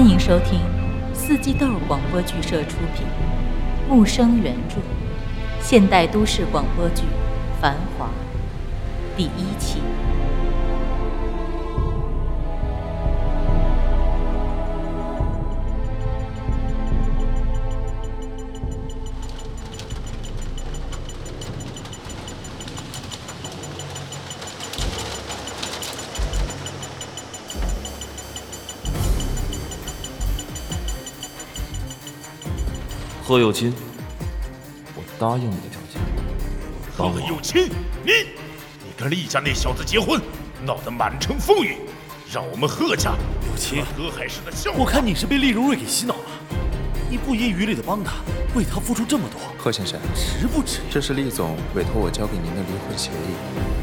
[0.00, 0.58] 欢迎收听
[1.12, 3.06] 四季豆广播剧社出品，
[3.86, 4.76] 木生原著，
[5.60, 7.02] 现代都市广播剧
[7.60, 8.06] 《繁华》
[9.14, 9.82] 第一期。
[33.30, 33.72] 何有钦，
[34.96, 36.02] 我答应你的条件。
[36.92, 37.68] 贺有钦，
[38.04, 38.10] 你
[38.82, 40.20] 你跟厉家那小子结婚，
[40.66, 41.76] 闹得满城风雨，
[42.28, 43.12] 让我们贺家
[43.48, 44.78] 有亲，河海市的笑话。
[44.80, 46.24] 我看你是被厉如瑞给洗脑了，
[47.08, 48.14] 你不遗余力的帮他，
[48.56, 50.80] 为他付出这么多，贺先生，值不值？
[50.90, 53.79] 这是厉总委托我交给您的离婚协议。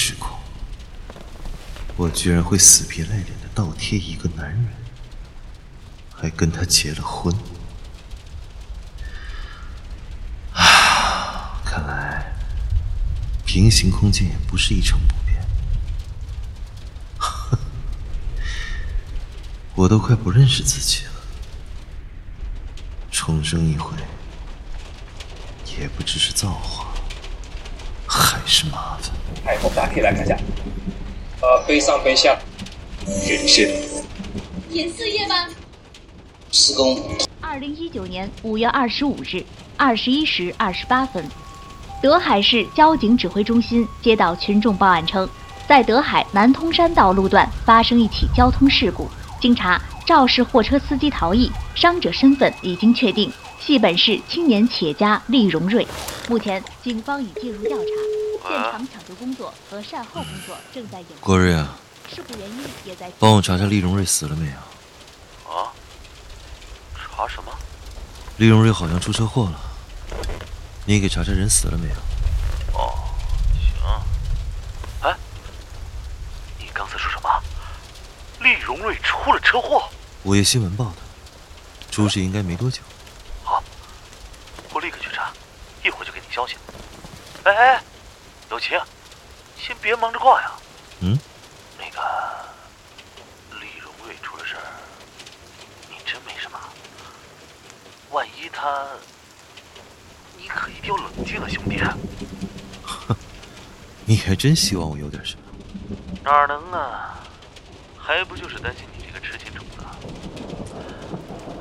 [0.00, 0.30] 时空，
[1.94, 4.68] 我居然会死皮赖脸的倒贴一个男人，
[6.14, 7.34] 还跟他结了婚。
[10.54, 12.32] 啊，看来
[13.44, 15.46] 平行空间也不是一成不变。
[19.76, 21.12] 我都快不认识自己了，
[23.10, 23.94] 重生一回。
[25.78, 26.89] 也不只是造化，
[28.50, 29.12] 是麻烦。
[29.46, 30.36] 哎，我们大体来看一下。
[31.40, 32.36] 呃，背上背下，
[33.24, 33.70] 点线。
[34.70, 35.46] 演四页吗？
[36.50, 37.00] 施工。
[37.40, 39.44] 二零一九年五月二十五日
[39.76, 41.24] 二十一时二十八分，
[42.02, 45.28] 德海市交警指挥中心接到群众报案称，
[45.68, 49.08] 在德海南通山道路段发生一起交通事故。
[49.40, 53.32] 经查，肇事货车司机逃逸，伤者身份已经确定。
[53.60, 55.86] 系本市青年企业家厉荣瑞，
[56.28, 57.84] 目前警方已介入调查，
[58.42, 61.08] 现场抢救工作和善后工作正在演。
[61.20, 61.76] 郭瑞啊，
[62.14, 63.10] 事故原因也在。
[63.18, 65.54] 帮我查查厉荣瑞死了没有？
[65.54, 65.72] 啊？
[66.94, 67.52] 查什么？
[68.38, 69.60] 厉荣瑞好像出车祸了，
[70.86, 71.94] 你给查查人死了没有？
[72.78, 72.94] 哦，
[73.52, 73.72] 行。
[75.02, 75.14] 哎，
[76.58, 77.28] 你刚才说什么？
[78.40, 79.88] 厉荣瑞出了车祸？
[80.22, 80.96] 午夜新闻报的，
[81.90, 82.80] 出事应该没多久。
[83.44, 83.62] 好
[84.72, 85.30] 我立刻去查，
[85.84, 86.56] 一会儿就给你消息。
[87.44, 87.82] 哎哎，
[88.50, 88.78] 有琴，
[89.56, 90.50] 先别忙着挂呀。
[91.00, 91.16] 嗯。
[91.78, 92.00] 那个
[93.60, 94.62] 厉荣瑞出了事儿，
[95.88, 96.58] 你真没什么？
[98.10, 98.86] 万一他……
[100.36, 101.78] 你可一定要冷静啊，兄弟。
[102.82, 103.16] 哼，
[104.04, 105.42] 你还真希望我有点什么？
[106.24, 107.18] 哪能啊？
[107.96, 109.84] 还不就是担心你这个痴情种子？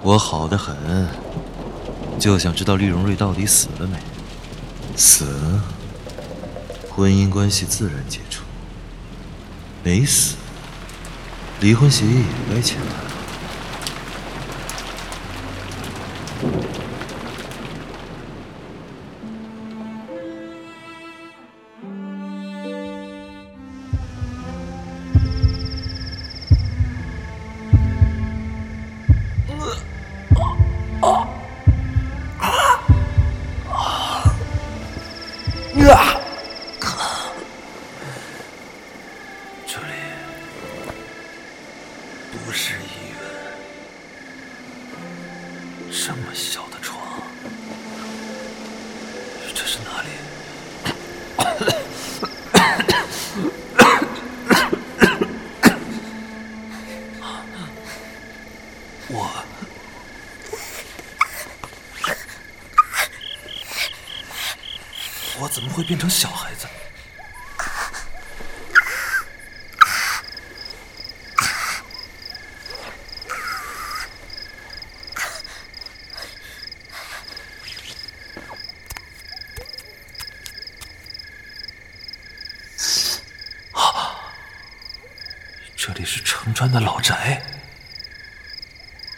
[0.01, 1.07] 我好的很。
[2.19, 3.97] 就想知道厉荣瑞到底死了没？
[4.97, 5.25] 死，
[6.99, 8.41] 婚姻关系自然解除；
[9.85, 10.35] 没死，
[11.61, 13.08] 离婚协议也该签了。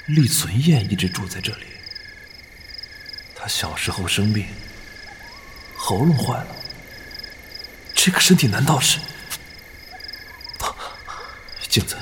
[0.08, 1.66] 厉存彦一直住在这里。
[3.36, 4.46] 他小时候生病，
[5.76, 6.56] 喉咙坏了。
[7.96, 9.00] 这个身体难道是？
[11.70, 11.96] 镜子，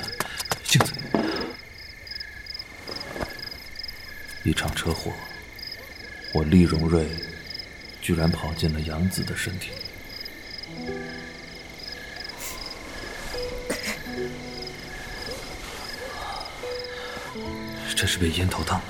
[0.64, 0.92] 镜子！
[4.42, 5.12] 一场车祸，
[6.32, 7.06] 我厉荣瑞
[8.02, 9.70] 居然跑进了杨子的身体。
[18.00, 18.86] 这是被烟头烫的，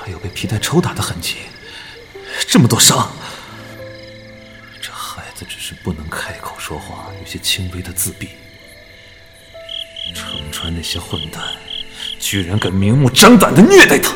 [0.00, 1.36] 还有被皮带抽打的痕迹，
[2.48, 3.12] 这么多伤。
[4.80, 8.30] 这孩子只是不能开口说话，有些轻微的自闭。
[10.14, 11.42] 程川那些混蛋，
[12.18, 14.14] 居然敢明目张胆的虐待他！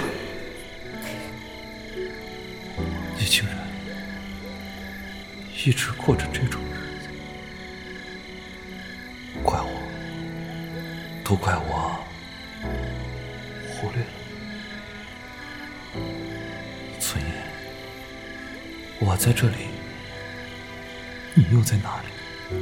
[3.19, 3.55] 你竟然
[5.67, 7.11] 一直过着这种日子，
[9.43, 9.71] 怪我，
[11.23, 11.60] 都怪我。
[19.21, 19.67] 在这里，
[21.35, 22.57] 你又在哪里？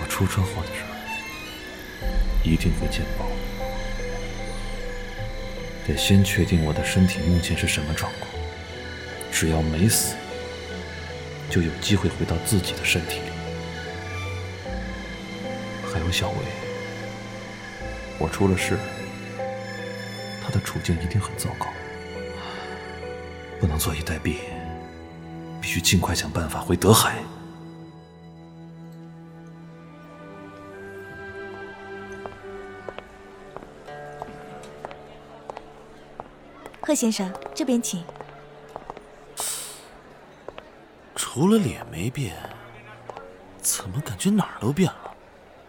[0.00, 0.84] 我出车祸的事
[2.44, 3.26] 一定会见报，
[5.88, 8.30] 得先确定我的身体目前是什么状况。
[9.32, 10.14] 只要没死，
[11.50, 13.26] 就有机会回到自己的身体里。
[15.92, 16.36] 还有小薇。
[18.20, 18.78] 我出了事，
[20.44, 21.66] 他的处境一定很糟糕，
[23.64, 24.36] 不能坐以待毙，
[25.58, 27.24] 必须尽快想办法回德海。
[36.82, 38.04] 贺先生，这边请。
[41.16, 42.36] 除了脸没变，
[43.62, 45.14] 怎么感觉哪儿都变了？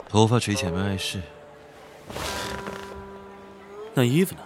[0.09, 1.21] 头发垂前面碍事。
[3.93, 4.41] 那衣服呢？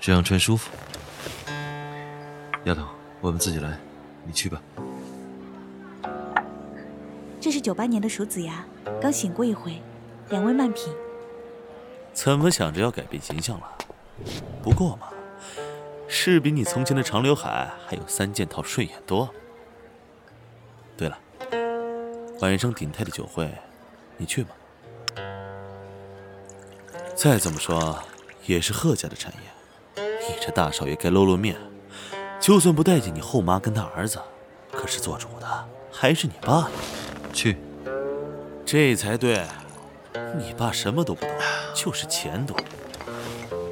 [0.00, 0.68] 这样穿舒服。
[2.64, 2.86] 丫头，
[3.20, 3.76] 我们自己来，
[4.24, 4.62] 你去吧。
[7.40, 8.64] 这是九八年的鼠子牙，
[9.00, 9.82] 刚醒过一回，
[10.28, 10.92] 两位慢品。
[12.12, 13.66] 怎么想着要改变形象了？
[14.62, 15.08] 不过嘛，
[16.06, 19.28] 是比你从前的长刘海还有三件套顺眼多。
[20.96, 21.18] 对了，
[22.40, 23.52] 晚上鼎泰的酒会，
[24.16, 24.50] 你去吗？
[27.16, 27.98] 再怎么说，
[28.46, 31.56] 也是贺家的产业，你这大少爷该露露面。
[32.42, 34.20] 就算不待见你后妈跟他儿子，
[34.72, 36.68] 可是做主的还是你爸。
[37.32, 37.56] 去，
[38.66, 39.46] 这才对。
[40.36, 41.30] 你爸什么都不懂，
[41.72, 42.56] 就是钱多。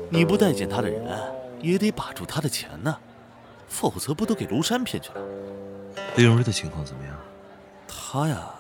[0.09, 1.05] 你不待见他的人，
[1.61, 2.97] 也得把住他的钱呢，
[3.69, 5.21] 否则不都给庐山骗去了？
[6.15, 7.17] 李荣瑞的情况怎么样？
[7.89, 8.55] 他呀，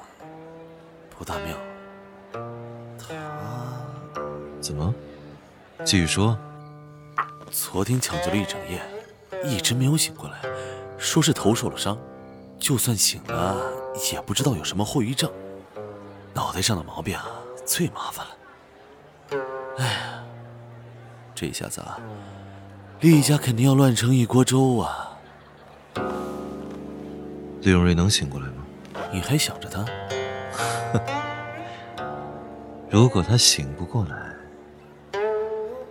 [1.16, 1.56] 不大妙。
[4.60, 4.92] 怎么？
[5.84, 6.36] 继续说。
[7.52, 8.80] 昨天抢救了一整夜，
[9.44, 10.38] 一直没有醒过来，
[10.98, 11.96] 说是头受了伤，
[12.58, 13.56] 就算醒了，
[14.12, 15.30] 也不知道有什么后遗症。
[16.34, 17.26] 脑袋上的毛病啊，
[17.64, 18.32] 最麻烦了。
[19.78, 20.22] 哎呀，
[21.34, 21.98] 这下子啊，
[23.00, 25.18] 厉家肯定要乱成一锅粥啊！
[27.62, 28.54] 厉永瑞能醒过来吗？
[29.12, 29.84] 你还想着他？
[32.90, 34.34] 如果他醒不过来，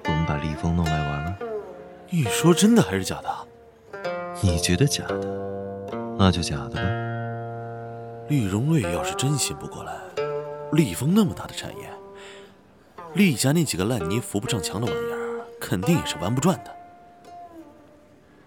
[0.05, 1.48] 我们把厉风弄来玩玩。
[2.11, 3.29] 你说真的还是假的？
[4.41, 6.81] 你觉得假的，那就假的吧。
[8.29, 9.93] 厉荣瑞要是真醒不过来，
[10.71, 11.87] 厉峰那么大的产业，
[13.13, 16.75] 厉家那几个烂泥扶不上墙的玩意儿，肯定也是玩不转的。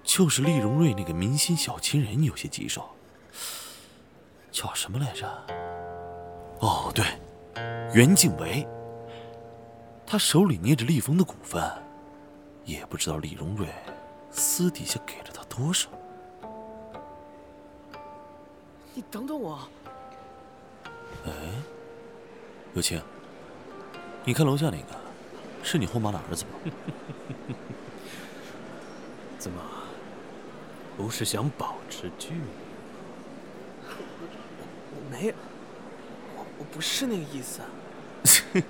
[0.02, 2.82] 就是厉荣瑞那个明星小情人有些棘手，
[4.50, 5.28] 叫什么来着？
[6.58, 7.04] 哦，对，
[7.94, 8.66] 袁静维。
[10.04, 11.62] 他手里捏着厉峰的股份，
[12.64, 13.68] 也不知道李荣瑞
[14.30, 15.88] 私底下给了他多少。
[18.94, 19.68] 你等等我。
[21.24, 21.30] 哎，
[22.74, 23.00] 有清，
[24.24, 24.86] 你看楼下那个，
[25.62, 26.50] 是你后妈的儿子吗？
[29.38, 29.60] 怎么，
[30.96, 32.40] 不是想保持距离？
[34.94, 35.34] 我没有，
[36.36, 37.60] 我我不是那个意思。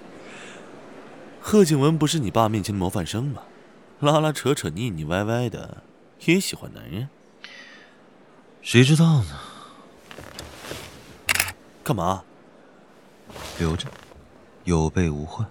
[1.41, 3.43] 贺景文不是你爸面前的模范生吗？
[4.03, 5.85] 拉拉扯扯、腻腻歪歪的，
[6.25, 7.09] 也喜欢男人？
[8.61, 9.39] 谁知道呢？
[11.85, 12.25] 干嘛？
[13.61, 13.87] 留着，
[14.65, 15.47] 有备无患。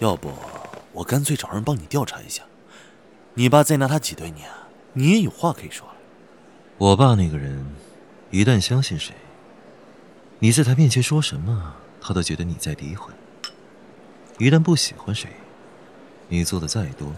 [0.00, 0.32] 要不
[0.92, 2.42] 我干脆找人帮你调查一下，
[3.34, 5.94] 你爸再拿他挤兑你啊，你也有话可以说了。
[6.78, 7.64] 我爸那个人，
[8.32, 9.14] 一旦相信谁，
[10.40, 13.12] 你在他面前说什么，他都觉得你在诋毁；
[14.38, 15.30] 一旦不喜欢谁，
[16.28, 17.12] 你做的再多，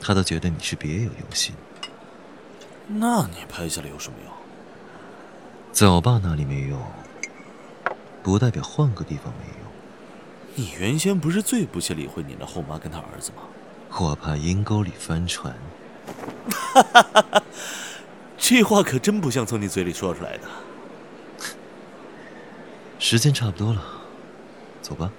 [0.00, 1.54] 他倒觉得你是别有用心。
[2.86, 4.32] 那你拍下来有什么用？
[5.72, 6.80] 在我爸那里没用，
[8.22, 9.70] 不代表换个地方没用。
[10.56, 13.42] 你原先不是最不屑理会你的后妈跟他儿子吗？
[13.98, 15.54] 我怕阴沟里翻船。
[16.50, 17.42] 哈哈哈
[18.36, 20.48] 这话可真不像从你嘴里说出来的。
[22.98, 23.82] 时间差不多了，
[24.82, 25.10] 走吧。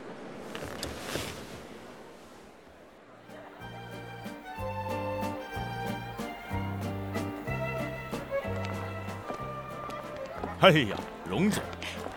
[10.62, 10.96] 哎呀，
[11.28, 11.64] 荣总，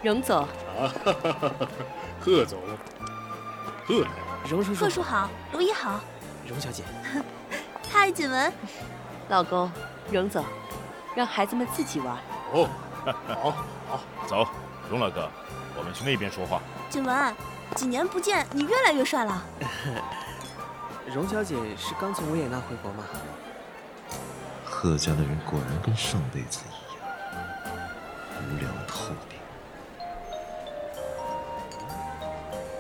[0.03, 0.93] 荣总，啊，
[2.21, 2.61] 贺总，
[3.87, 4.11] 贺来，
[4.47, 5.99] 荣叔叔，贺叔好，如意好，
[6.47, 6.83] 荣小姐，
[7.91, 8.53] 嗨，锦文，
[9.31, 9.73] 老公，
[10.11, 10.45] 荣总，
[11.15, 12.19] 让孩子们自己玩。
[12.53, 12.69] 哦，
[13.27, 13.51] 好，
[13.89, 14.47] 好，走，
[14.91, 15.27] 荣老哥，
[15.79, 16.61] 我们去那边说话。
[16.91, 17.35] 锦文，
[17.75, 19.43] 几年不见，你越来越帅了。
[21.15, 23.05] 荣小姐是刚从维也纳回国吗？
[24.67, 26.84] 贺家的人果然跟上辈子一样，
[28.55, 29.39] 无聊透顶。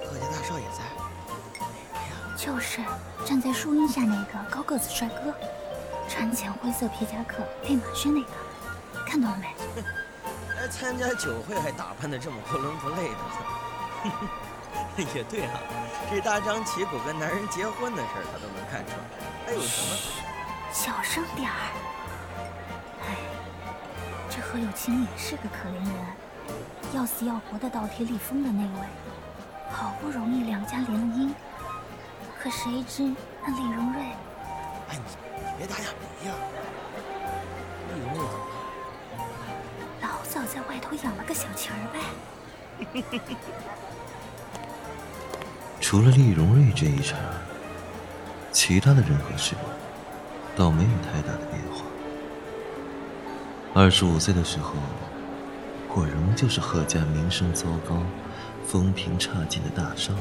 [0.07, 0.85] 贺家大少爷在。
[2.37, 2.81] 就是
[3.25, 5.35] 站在树荫下那个高个子帅哥，
[6.09, 8.29] 穿浅灰色皮夹克配马靴那个，
[9.07, 9.53] 看到了没？
[10.55, 13.19] 来 参加酒会还打扮的这么不伦不类的。
[15.15, 15.59] 也对啊，
[16.11, 18.97] 这大张旗鼓跟男人结婚的事儿他都能看出来，
[19.47, 19.97] 还有什么？
[20.73, 21.84] 小声点儿。
[24.35, 25.95] 哎，这何有清也是个可怜人，
[26.93, 28.87] 要死要活的倒贴立峰的那位，
[29.71, 31.33] 好不容易两家联了姻。
[32.43, 34.03] 可谁知那李荣瑞……
[34.89, 35.03] 哎，你
[35.37, 36.35] 你别打哑谜呀！
[37.95, 39.25] 李荣瑞怎么
[40.03, 40.03] 了？
[40.03, 42.01] 老早在外头养了个小情儿呗。
[45.81, 47.17] 除了厉荣瑞这一茬，
[48.51, 49.55] 其他的人和事
[50.57, 51.85] 倒没有太大的变化。
[53.77, 54.75] 二十五岁的时候，
[55.97, 58.01] 我仍旧是贺家名声糟糕、
[58.65, 60.13] 风评差劲的大少。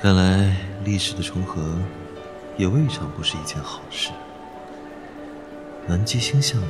[0.00, 1.62] 看来历史的重合，
[2.56, 4.08] 也未尝不是一件好事。
[5.86, 6.66] 南极星项目，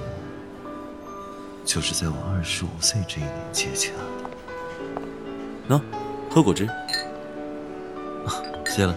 [1.65, 3.93] 就是在我二十五岁这一年接洽
[5.69, 5.77] 的。
[5.77, 5.81] 喏，
[6.29, 6.67] 喝果汁。
[8.27, 8.35] 啊
[8.67, 8.93] 谢了。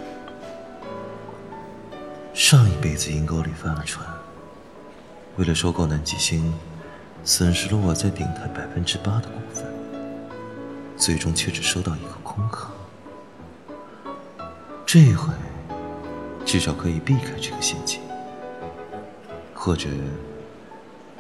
[2.54, 4.08] 上一辈子阴沟里翻了船，
[5.38, 6.54] 为了收购南极星，
[7.24, 9.66] 损失了我在鼎泰百分之八的股份，
[10.96, 12.70] 最终却只收到一个空壳。
[14.86, 15.34] 这回，
[16.46, 18.00] 至少可以避开这个陷阱，
[19.56, 19.90] 或者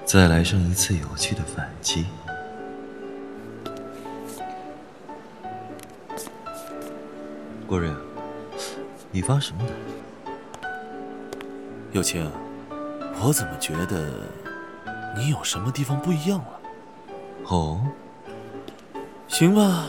[0.05, 2.05] 再来上一次有趣的反击。
[7.65, 7.89] 郭瑞，
[9.09, 9.73] 你发什么呆？
[11.93, 12.27] 友情，
[13.21, 14.09] 我怎么觉得
[15.15, 16.59] 你有什么地方不一样了？
[17.45, 17.79] 哦，
[19.27, 19.85] 行吧，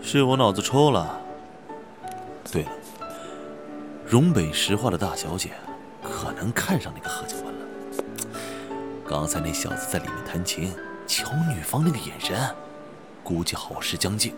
[0.00, 1.20] 是我脑子抽了。
[2.52, 2.70] 对了。
[4.06, 5.50] 荣北石化的大小姐，
[6.00, 7.66] 可能看上那个贺家文了。
[9.04, 10.72] 刚才那小子在里面弹琴，
[11.08, 12.38] 瞧女方那个眼神，
[13.24, 14.32] 估计好事将近。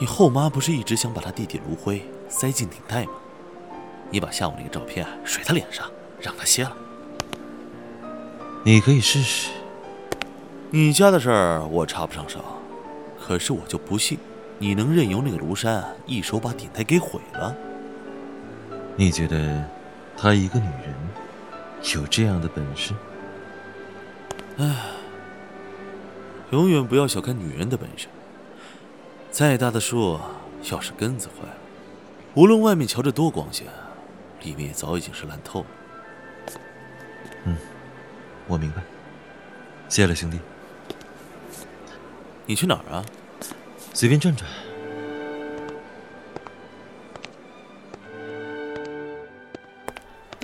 [0.00, 3.12] 你后妈不是一直想把她弟弟卢辉塞进顶戴吗？
[4.10, 6.76] 你把下午那个照片甩他脸上，让他歇了。
[8.64, 9.50] 你可以试试。
[10.70, 12.40] 你家的事儿我插不上手，
[13.18, 14.18] 可是我就不信
[14.58, 17.54] 你能任由那个庐山一手把顶台给毁了。
[18.96, 19.64] 你觉得，
[20.16, 20.94] 她一个女人，
[21.94, 22.92] 有这样的本事？
[24.58, 24.76] 唉，
[26.50, 28.08] 永远不要小看女人的本事。
[29.30, 30.18] 再大的树，
[30.70, 31.54] 要是根子坏了，
[32.34, 33.66] 无论外面瞧着多光鲜，
[34.42, 35.66] 里面也早已经是烂透了。
[37.44, 37.56] 嗯，
[38.46, 38.82] 我明白。
[39.88, 40.38] 谢了，兄弟。
[42.46, 43.04] 你去哪儿啊？
[43.92, 44.48] 随便转转。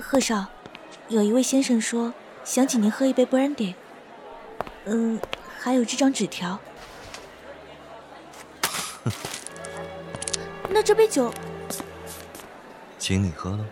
[0.03, 0.45] 贺少，
[1.09, 3.73] 有一位先生说想请您喝一杯 brandy。
[4.85, 5.19] 嗯，
[5.59, 6.59] 还有这张纸条。
[10.69, 11.33] 那这杯酒
[12.99, 13.65] 请你喝了。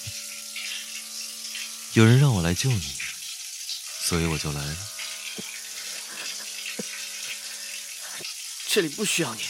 [1.94, 2.94] 有人让我来救你，
[4.02, 4.76] 所以我就来了。
[8.68, 9.42] 这里不需要你，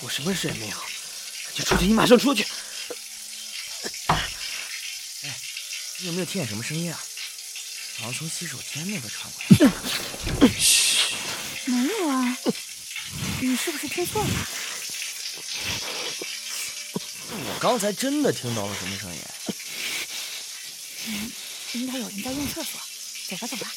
[0.00, 0.76] 我什么事也没有。
[1.56, 2.46] 你出去，你马上出去。
[4.06, 4.30] 哎，
[5.98, 6.98] 你有没有听见什么声音啊？
[7.98, 9.42] 好像从洗手间那边传过
[10.40, 10.48] 来。
[10.58, 11.14] 嘘，
[11.66, 12.38] 没有啊。
[13.40, 14.30] 你是不是听错了？
[17.62, 19.20] 我刚才真的听到了什么声音？
[21.06, 21.30] 嗯，
[21.74, 22.80] 应该有人在用厕所。
[23.28, 23.72] 走吧，走吧。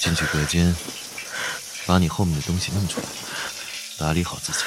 [0.00, 0.74] 进去隔间，
[1.86, 3.06] 把你后面的东西弄出来，
[3.96, 4.58] 打理好自己。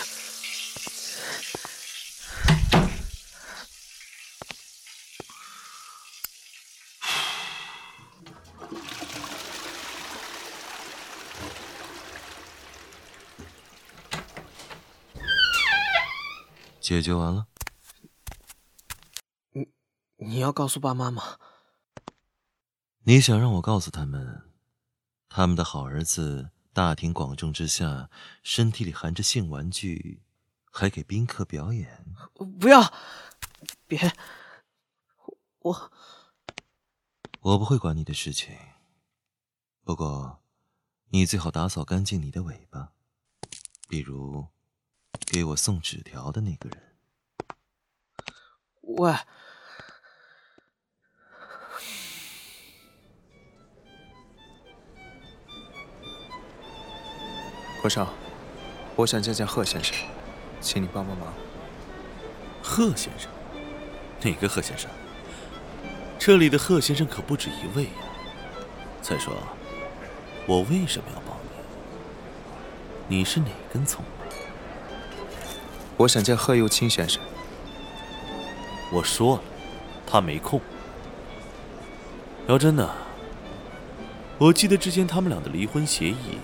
[16.94, 17.48] 解决完了。
[19.54, 19.68] 你
[20.18, 21.40] 你要告诉爸妈吗？
[23.00, 24.44] 你想让我告诉他们，
[25.28, 28.12] 他们的好儿子大庭广众之下，
[28.44, 30.22] 身体里含着性玩具，
[30.66, 32.06] 还给宾客表演？
[32.60, 32.94] 不要，
[33.88, 34.14] 别，
[35.62, 35.92] 我
[37.40, 38.56] 我不会管你的事情。
[39.84, 40.44] 不过，
[41.10, 42.94] 你最好打扫干净你的尾巴，
[43.90, 44.53] 比如。
[45.26, 46.82] 给我送纸条的那个人。
[48.82, 49.14] 喂，
[57.82, 58.14] 国少，
[58.96, 59.96] 我想见见贺先生，
[60.62, 61.34] 请你帮帮忙。
[62.62, 63.32] 贺先生？
[64.22, 64.90] 哪个贺先生？
[66.20, 67.92] 这里的贺先生可不止一位呀。
[69.02, 69.36] 再说，
[70.48, 71.38] 我为什么要帮
[73.10, 73.18] 你？
[73.18, 74.04] 你是哪根葱？
[75.98, 77.22] 我想见贺幼清先生。
[78.92, 79.42] 我说了，
[80.06, 80.60] 他没空。
[82.48, 82.90] 姚真呢？
[84.40, 86.40] 我记得之前他们俩的离婚协议，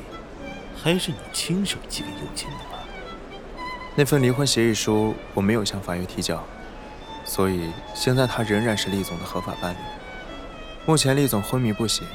[0.75, 2.79] 还是你亲手寄给幼清的吧？
[3.95, 6.41] 那份离婚协议书我没有向法院提交，
[7.25, 9.77] 所以现在他仍然是厉总的合法伴侣。
[10.85, 12.07] 目前厉总昏迷不醒，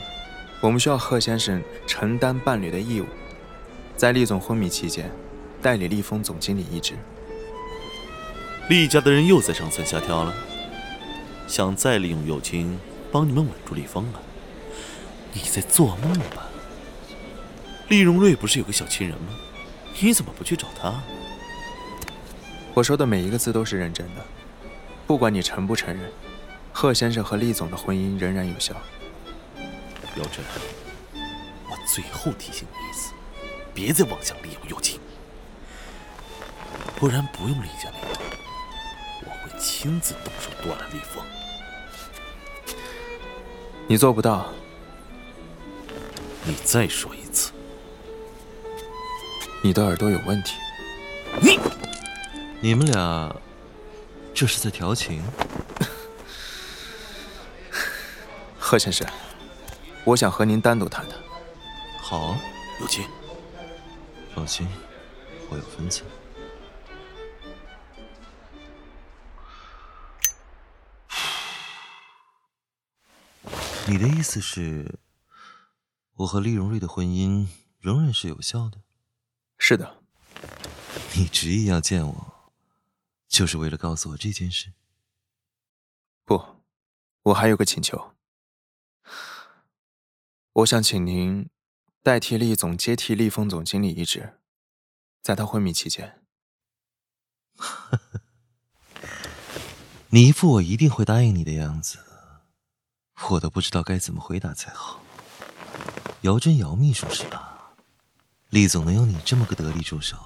[0.60, 3.06] 我们需要贺先生承担伴侣的义务，
[3.96, 5.10] 在厉总昏迷期间，
[5.60, 6.94] 代理厉峰总经理一职。
[8.68, 10.34] 厉家的人又在上蹿下跳了，
[11.46, 12.78] 想再利用幼清
[13.12, 14.20] 帮你们稳住厉风啊？
[15.34, 16.48] 你在做梦吧？
[17.88, 19.34] 厉荣瑞不是有个小情人吗？
[20.00, 20.94] 你怎么不去找他？
[22.72, 24.24] 我说的每一个字都是认真的，
[25.06, 26.10] 不管你承不承认，
[26.72, 28.74] 贺先生和厉总的婚姻仍然有效。
[30.16, 30.42] 姚真，
[31.68, 33.12] 我最后提醒你一次，
[33.74, 34.98] 别再妄想利用幼清，
[36.96, 38.13] 不然不用厉家那
[39.48, 39.58] 套。
[39.58, 41.22] 亲自动手断了厉风，
[43.86, 44.52] 你做不到。
[46.46, 47.52] 你再说一次，
[49.62, 50.56] 你的耳朵有问题。
[51.40, 51.58] 你，
[52.60, 53.34] 你们俩
[54.34, 55.22] 这是在调情？
[58.60, 59.06] 贺先生，
[60.04, 61.18] 我想和您单独谈谈。
[61.98, 62.36] 好，
[62.80, 63.06] 有请。
[64.34, 64.68] 放心，
[65.48, 66.06] 我有分寸。
[73.86, 74.98] 你的意思是，
[76.14, 77.46] 我和厉荣瑞的婚姻
[77.78, 78.80] 仍然是有效的？
[79.58, 80.02] 是的。
[81.14, 82.52] 你执意要见我，
[83.28, 84.72] 就是为了告诉我这件事？
[86.24, 86.62] 不，
[87.24, 88.14] 我还有个请求。
[90.54, 91.50] 我想请您
[92.02, 94.40] 代替厉总接替厉峰总经理一职，
[95.20, 96.24] 在他昏迷期间。
[100.08, 101.98] 你一副我一定会答应你的样子。
[103.30, 105.00] 我都不知道该怎么回答才好。
[106.22, 107.50] 姚真，姚秘书是吧？
[108.50, 110.16] 厉总能有你这么个得力助手，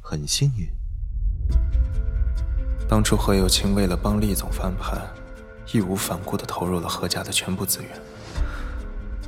[0.00, 0.68] 很幸运。
[2.88, 5.06] 当初何有清为了帮厉总翻盘，
[5.72, 8.00] 义无反顾的投入了何家的全部资源，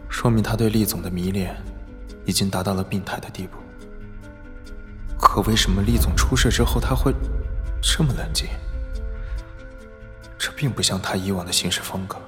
[0.09, 1.55] 说明他对厉总的迷恋
[2.25, 3.59] 已经达到了病态的地步。
[5.19, 7.13] 可为什么厉总出事之后他会
[7.83, 8.49] 这么冷静？
[10.39, 12.21] 这并不像他以往的行事风格。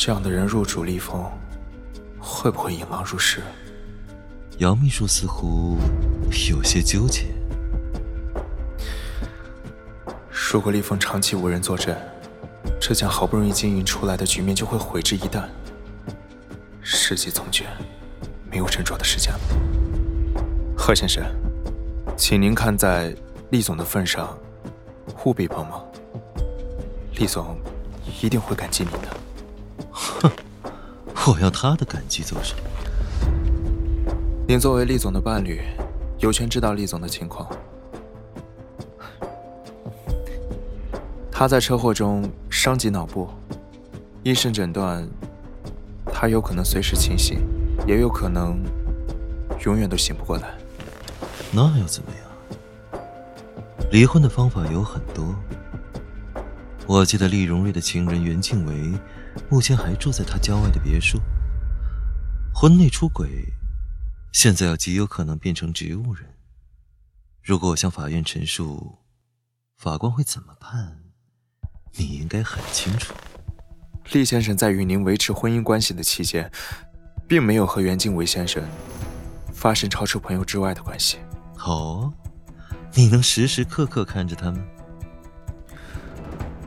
[0.00, 1.28] 这样的人入主立峰，
[2.20, 3.42] 会不会引狼入室？
[4.58, 5.76] 姚秘书似乎
[6.48, 7.24] 有些纠结。
[10.30, 11.98] 如果立峰长期无人坐镇，
[12.80, 15.48] 这将好不容易经营出来的局面就会毁之一旦。
[16.80, 17.66] 时机从绝，
[18.52, 19.40] 没有斟酌的时间了。
[20.76, 21.24] 贺先生，
[22.16, 23.12] 请您看在
[23.50, 24.38] 厉总的份上，
[25.24, 25.84] 务必帮忙。
[27.16, 27.58] 厉总
[28.22, 29.08] 一定会感激您的。
[31.28, 32.62] 哼，我要他的感激做什么？
[34.46, 35.60] 您作为厉总的伴侣，
[36.18, 37.46] 有权知道厉总的情况。
[41.30, 43.28] 他在车祸中伤及脑部，
[44.22, 45.06] 医生诊断
[46.12, 47.38] 他有可能随时清醒，
[47.86, 48.58] 也有可能
[49.64, 50.54] 永远都醒不过来。
[51.52, 53.00] 那又怎么样？
[53.92, 55.34] 离婚的方法有很多。
[56.86, 58.92] 我记得厉荣瑞的情人袁静维，
[59.50, 61.18] 目前还住在他郊外的别墅。
[62.54, 63.44] 婚内出轨，
[64.32, 66.24] 现在要极有可能变成植物人。
[67.42, 68.98] 如果我向法院陈述，
[69.76, 70.98] 法官会怎么判？
[71.96, 73.14] 你应该很清楚，
[74.12, 76.50] 厉先生在与您维持婚姻关系的期间，
[77.26, 78.62] 并没有和袁静维先生
[79.52, 81.18] 发生超出朋友之外的关系。
[81.64, 82.12] 哦，
[82.94, 84.62] 你能时时刻刻看着他们？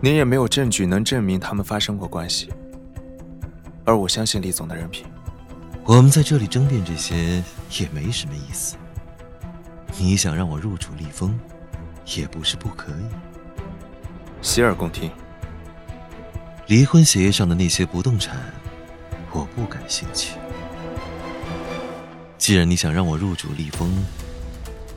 [0.02, 2.52] 您也没有证据能证明他们发生过关系。
[3.86, 5.06] 而我相信厉总的人品。
[5.84, 7.44] 我们在这里争辩这些
[7.80, 8.76] 也没什么意思。
[9.98, 11.38] 你想让我入主厉风，
[12.16, 13.06] 也不是不可以。
[14.42, 15.12] 洗耳恭听。
[16.68, 18.38] 离婚协议上的那些不动产，
[19.32, 20.36] 我不感兴趣。
[22.38, 23.92] 既然你想让我入主立丰，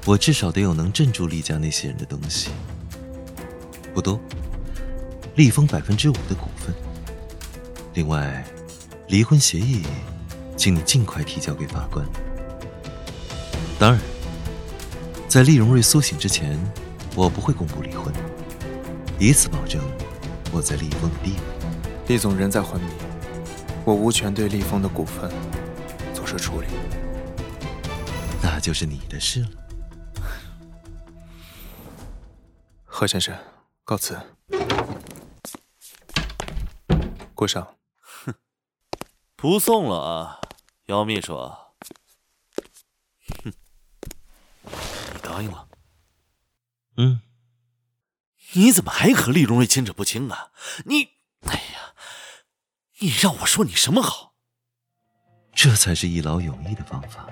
[0.07, 2.51] 我至少得有能镇住厉家那些人的东西。
[3.92, 4.20] 不多，
[5.35, 6.75] 立丰百分之五的股份。
[7.94, 8.44] 另外，
[9.09, 9.83] 离婚协议，
[10.57, 12.05] 请你尽快提交给法官。
[13.79, 14.01] 当然，
[15.29, 16.59] 在厉荣瑞苏醒之前，
[17.14, 18.12] 我不会公布离婚。
[19.19, 19.81] 以此保证
[20.53, 21.38] 我在厉风的地位。
[22.09, 22.88] 厉总人在昏迷，
[23.85, 25.31] 我无权对厉风的股份
[26.12, 26.67] 做出处理。
[28.43, 29.49] 那就是你的事了，
[32.85, 33.35] 何先生，
[33.85, 34.19] 告辞。
[37.35, 37.67] 顾上。
[39.37, 40.40] 哼，不送了啊，
[40.87, 41.37] 姚秘书。
[43.44, 43.53] 哼，
[44.64, 45.68] 你答应了？
[46.97, 47.20] 嗯。
[48.57, 50.53] 你怎么还和厉荣瑞牵扯不清啊？
[50.85, 51.09] 你，
[51.49, 51.94] 哎呀，
[53.01, 54.35] 你让我说你什么好？
[55.53, 57.29] 这才是一劳永逸的方法。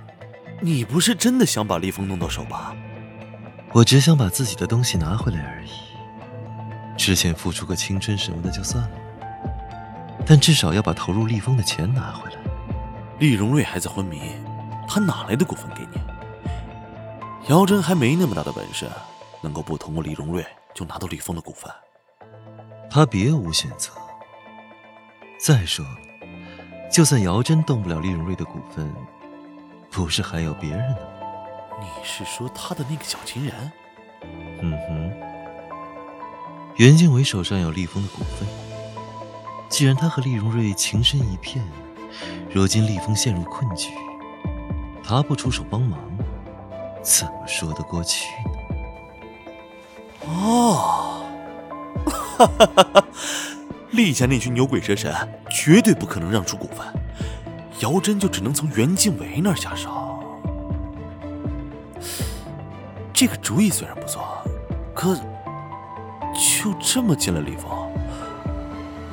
[0.61, 2.75] 你不是真的想把厉风弄到手吧？
[3.73, 5.71] 我只想把自己的东西拿回来而已。
[6.99, 8.99] 之前付出个青春什么的就算了，
[10.27, 12.37] 但至少要把投入厉风的钱拿回来。
[13.19, 14.21] 厉荣瑞还在昏迷，
[14.89, 16.01] 他哪来的股份给你？
[17.49, 18.89] 姚真还没那么大的本事，
[19.41, 20.45] 能够不通过厉荣瑞。
[20.75, 21.71] 就拿到李峰的股份，
[22.91, 23.91] 他别无选择。
[25.39, 25.85] 再说，
[26.91, 28.91] 就算姚真动不了厉荣瑞的股份，
[29.91, 30.97] 不是还有别人？
[31.79, 33.73] 你是说他的那个小情人？
[34.63, 35.13] 嗯哼。
[36.77, 38.49] 袁静伟手上有厉峰的股份，
[39.73, 41.67] 既然他和厉荣瑞情深一片，
[42.53, 43.89] 如今厉峰陷入困局，
[45.03, 45.99] 他不出手帮忙，
[47.03, 48.53] 怎么说得过去呢？
[50.29, 51.25] 哦，
[52.05, 53.05] 哈哈哈哈
[53.93, 55.11] 厉家那群牛鬼蛇神
[55.49, 56.87] 绝对不可能让出股份，
[57.81, 60.23] 姚真就只能从袁静伟那儿下手。
[63.15, 64.23] 这个主意虽然不错，
[64.95, 67.82] 可就这么进了李峰，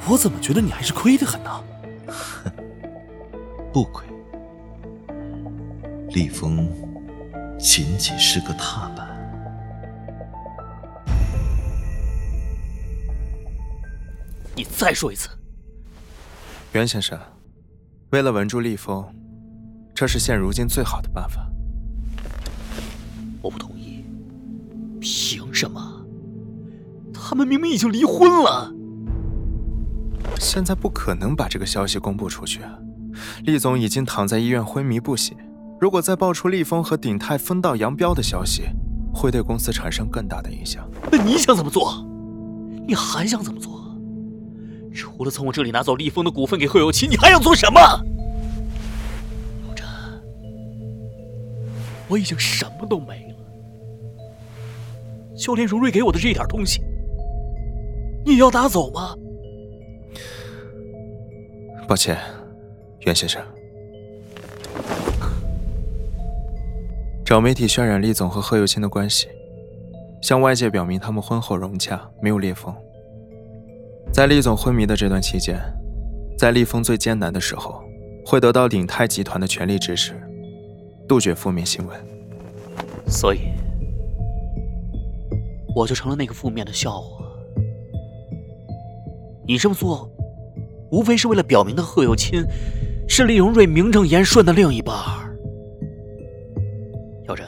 [0.10, 1.63] 我怎么觉得你还是亏得很呢？
[3.72, 4.04] 不亏，
[6.10, 6.67] 李峰
[7.60, 9.08] 仅仅是个踏板。
[14.56, 15.30] 你再说一次，
[16.74, 17.17] 袁先生，
[18.10, 19.06] 为了稳住厉风，
[19.93, 21.48] 这是现如今最好的办法。
[23.43, 24.04] 我不同意。
[25.00, 26.04] 凭什么？
[27.13, 28.74] 他们明明已经离婚了。
[30.39, 32.62] 现在不可能把这个消息公布出去。
[33.43, 35.38] 厉总已经躺在医院昏迷不醒，
[35.80, 38.63] 如果再爆出厉风和鼎泰分道扬镳的消息，
[39.13, 40.89] 会对公司产生更大的影响。
[41.12, 42.06] 那你想怎么做？
[42.88, 43.78] 你还想怎么做？
[44.93, 47.80] 除了从我这里拿走厉风的股份给贺有奇，你还想做什么？
[49.67, 49.88] 老詹，
[52.08, 53.36] 我已经什么都没了，
[55.38, 56.82] 就连荣瑞给我的这一点东西，
[58.25, 59.13] 你要拿走吗？
[61.89, 62.19] 抱歉，
[62.99, 63.41] 袁先生。
[67.25, 69.28] 找媒体渲染厉总和贺有清的关系，
[70.21, 72.71] 向外界表明他们婚后融洽，没有裂缝。
[74.13, 75.60] 在厉总昏迷的这段期间，
[76.38, 77.82] 在厉风最艰难的时候，
[78.23, 80.13] 会得到鼎泰集团的全力支持，
[81.08, 81.99] 杜绝负面新闻。
[83.08, 83.39] 所以，
[85.75, 87.25] 我就成了那个负面的笑话。
[89.47, 90.08] 你这么做。
[90.91, 92.45] 无非是为了表明，他贺有钦
[93.08, 94.95] 是厉荣瑞名正言顺的另一半。
[97.28, 97.45] 姚真，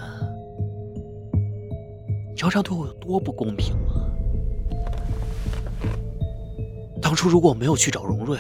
[2.30, 4.08] 你知道这对我有多不公平吗？
[7.02, 8.38] 当初如果我没有去找荣瑞，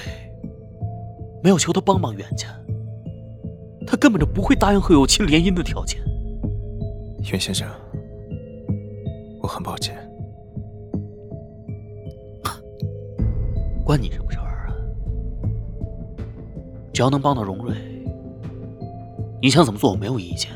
[1.43, 2.47] 没有求他帮忙袁家，
[3.87, 5.99] 他根本就不会答应贺有钦联姻的条件。
[7.31, 7.67] 袁先生，
[9.41, 9.97] 我很抱歉。
[13.83, 14.30] 关你什么？
[16.93, 17.75] 只要能帮到荣瑞，
[19.41, 20.51] 你想怎么做我没有意见。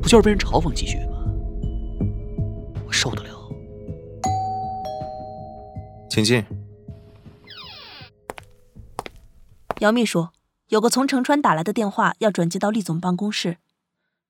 [0.00, 1.18] 不就是被人嘲讽几句吗？
[2.86, 3.28] 我受得了。
[6.08, 6.44] 请进。
[9.80, 10.28] 姚秘书，
[10.68, 13.58] 有个从城川打来的电话，要转接到厉总办公室，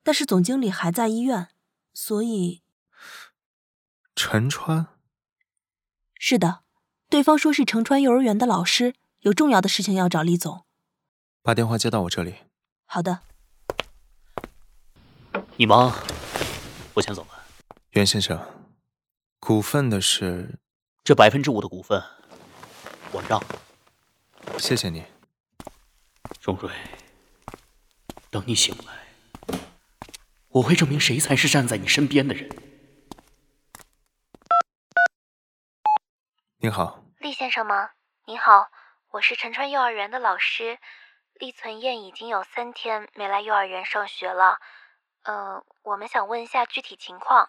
[0.02, 1.48] 但是总经理还在医院，
[1.94, 2.62] 所以。
[4.16, 4.88] 陈川。
[6.18, 6.62] 是的，
[7.08, 8.94] 对方说是城川幼儿园的老师。
[9.22, 10.64] 有重要的事情要找李总，
[11.42, 12.36] 把电话接到我这里。
[12.84, 13.18] 好的。
[15.56, 15.92] 你忙，
[16.94, 17.30] 我先走了。
[17.90, 18.40] 袁先生，
[19.40, 20.60] 股份的事，
[21.02, 22.00] 这百分之五的股份，
[23.10, 23.42] 我让。
[24.56, 25.04] 谢谢你，
[26.40, 26.72] 荣瑞。
[28.30, 29.58] 等你醒来，
[30.48, 32.48] 我会证明谁才是站在你身边的人。
[36.58, 37.90] 您好，厉先生吗？
[38.26, 38.70] 你好。
[39.12, 40.78] 我是陈川幼儿园的老师，
[41.32, 44.60] 厉存燕已经有三天没来幼儿园上学了。
[45.22, 47.48] 嗯，我们想问一下具体情况。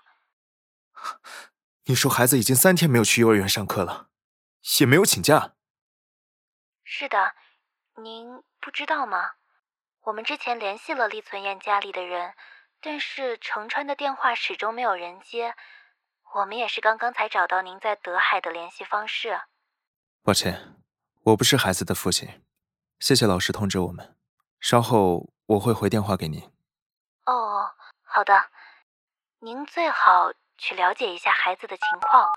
[1.84, 4.08] 你说孩子已经三天没有去幼儿园上课了，
[4.80, 5.56] 也没有请假。
[6.86, 7.36] 是的，
[7.98, 9.34] 您不知道吗？
[10.04, 12.36] 我们之前联系了厉存燕家里的人，
[12.80, 15.56] 但是程川的电话始终没有人接。
[16.36, 19.41] 我们也是刚刚才找到您在德海的联系方式。
[20.24, 20.79] 抱歉。
[21.30, 22.42] 我不是孩子的父亲，
[23.00, 24.15] 谢谢老师通知我们。
[24.60, 26.42] 稍后我会回电话给您。
[27.26, 27.72] 哦，
[28.04, 28.50] 好的。
[29.42, 32.28] 您最好去了解一下孩子的情况，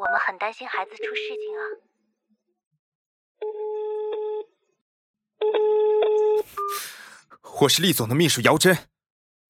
[0.00, 1.62] 我们很担心孩子出事情啊。
[7.60, 8.88] 我是厉总的秘书姚真，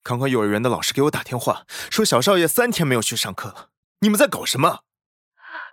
[0.02, 3.70] 刚刚幼儿园的老师给我打电话，说小少爷三天没有去上课了。
[4.00, 4.82] 你们在搞什么？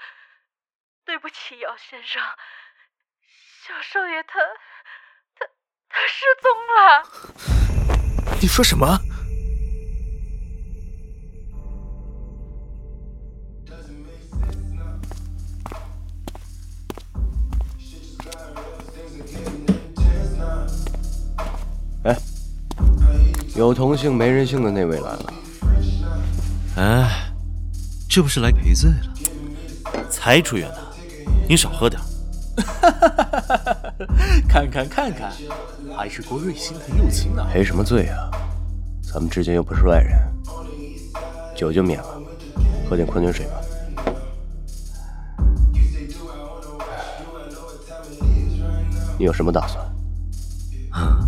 [1.04, 2.22] 对不起，姚先生。
[3.69, 4.39] 小少爷他
[5.38, 5.45] 他
[5.89, 8.36] 他失踪了！
[8.41, 8.99] 你说什么？
[22.05, 22.17] 哎，
[23.55, 25.34] 有同性没人性的那位来了。
[26.75, 27.32] 哎，
[28.10, 29.13] 这不是来赔罪了？
[30.10, 30.82] 才出院的，
[31.47, 32.01] 你少喝点。
[32.62, 33.93] 哈哈哈哈哈！
[34.48, 35.32] 看看看看，
[35.95, 37.45] 还是郭瑞心疼幼青呢。
[37.52, 38.30] 赔什么罪啊？
[39.02, 40.17] 咱们之间又不是外人。
[41.56, 42.22] 酒就免了，
[42.89, 43.62] 喝点矿泉水吧。
[49.17, 49.84] 你有什么打算？
[50.91, 51.19] 啊？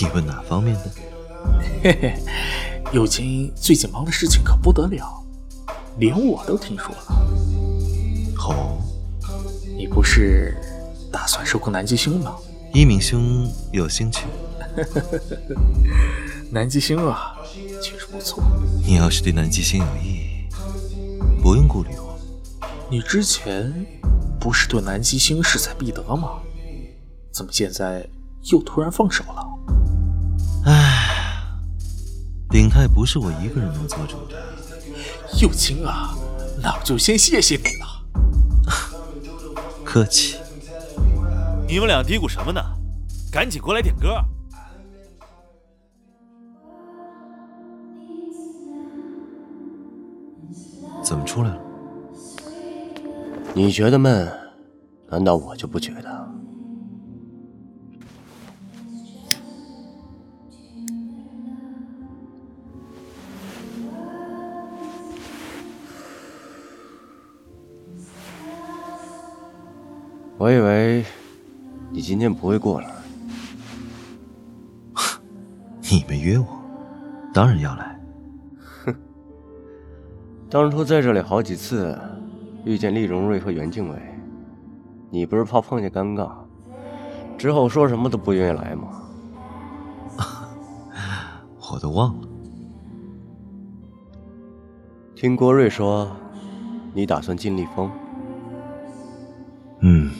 [0.00, 0.90] 你问哪方面的？
[1.82, 2.14] 嘿嘿，
[2.92, 5.22] 幼青最近忙的事情可不得了，
[5.98, 7.02] 连我都听说了。
[8.36, 8.78] 好。
[9.98, 10.56] 你不是
[11.10, 12.36] 打算收购南极星吗？
[12.72, 14.26] 一鸣兄有兴趣？
[16.52, 17.36] 南极星啊，
[17.82, 18.40] 确实不错。
[18.86, 20.48] 你要是对南极星有意，
[21.42, 22.16] 不用顾虑我。
[22.88, 23.74] 你之前
[24.38, 26.38] 不是对南极星势在必得吗？
[27.32, 28.08] 怎么现在
[28.52, 29.44] 又突然放手了？
[30.66, 31.44] 唉，
[32.50, 34.40] 鼎泰不是我一个人能做主的。
[35.40, 36.16] 幼青啊，
[36.62, 37.97] 那我就先谢谢你了。
[39.88, 40.36] 客气。
[41.66, 42.60] 你们俩嘀咕什么呢？
[43.32, 44.22] 赶紧过来点歌。
[51.02, 51.60] 怎么出来了？
[53.54, 54.30] 你觉得闷，
[55.08, 56.27] 难道我就不觉得？
[70.38, 71.04] 我以为
[71.90, 72.88] 你今天不会过来。
[75.90, 76.46] 你没约我，
[77.34, 78.00] 当然要来。
[78.84, 78.94] 哼，
[80.48, 81.98] 当初在这里好几次
[82.64, 84.00] 遇见厉荣瑞和袁静伟，
[85.10, 86.30] 你不是怕碰见尴尬，
[87.36, 89.02] 之后说什么都不愿意来吗？
[91.72, 92.28] 我都忘了。
[95.16, 96.08] 听郭瑞说，
[96.94, 97.90] 你打算进立峰。
[99.80, 100.10] 嗯，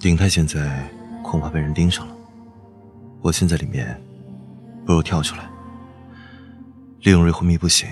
[0.00, 0.88] 鼎泰现在
[1.22, 2.16] 恐怕被人盯上了。
[3.20, 4.00] 我现在里面，
[4.86, 5.42] 不如跳出来。
[7.02, 7.86] 厉永瑞昏迷不醒，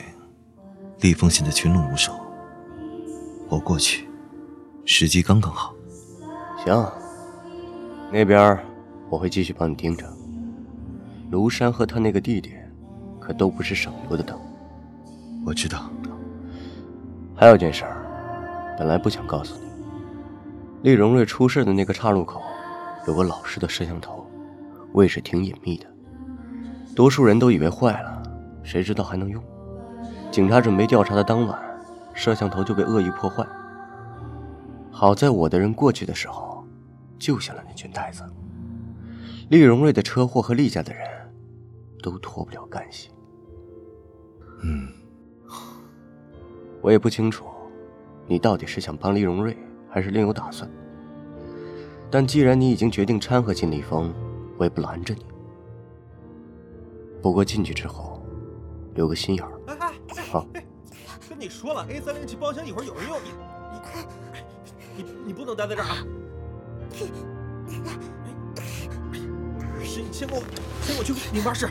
[1.02, 2.18] 厉峰现在群龙无首，
[3.50, 4.08] 我过去，
[4.86, 5.74] 时机刚刚好。
[6.64, 6.90] 行，
[8.10, 8.58] 那边
[9.10, 10.10] 我会继续帮你盯着。
[11.30, 12.54] 庐山和他那个弟弟，
[13.20, 14.34] 可都不是省油的灯。
[15.44, 15.90] 我知道。
[17.36, 19.67] 还有件事儿，本来不想告诉你。
[20.82, 22.40] 厉荣瑞出事的那个岔路口，
[23.06, 24.24] 有个老式的摄像头，
[24.92, 25.86] 位置挺隐秘的，
[26.94, 28.22] 多数人都以为坏了，
[28.62, 29.42] 谁知道还能用。
[30.30, 31.60] 警察准备调查的当晚，
[32.14, 33.44] 摄像头就被恶意破坏。
[34.90, 36.64] 好在我的人过去的时候，
[37.18, 38.22] 救下了那群呆子。
[39.48, 41.04] 厉荣瑞的车祸和厉家的人，
[42.02, 43.08] 都脱不了干系。
[44.62, 44.88] 嗯。
[46.80, 47.46] 我也不清楚，
[48.26, 49.56] 你到底是想帮厉荣瑞，
[49.98, 50.70] 还是另有打算。
[52.08, 54.14] 但既然你已经决定掺和进立峰，
[54.56, 55.26] 我也不拦着你。
[57.20, 58.22] 不过进去之后，
[58.94, 59.50] 留个心眼儿。
[59.66, 59.92] 哎哎，
[60.30, 60.46] 好。
[61.28, 63.30] 跟你说了，A 三零七包厢一会儿有人用，你
[64.96, 65.96] 你你你不能待在这儿啊！
[69.82, 70.42] 先先给我，
[70.82, 71.68] 先给我去理发室。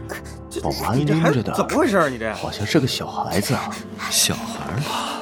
[0.61, 2.09] 保安拎着的，怎么回事？
[2.09, 3.71] 你这好像是个小孩子啊！
[4.11, 5.21] 小孩啊！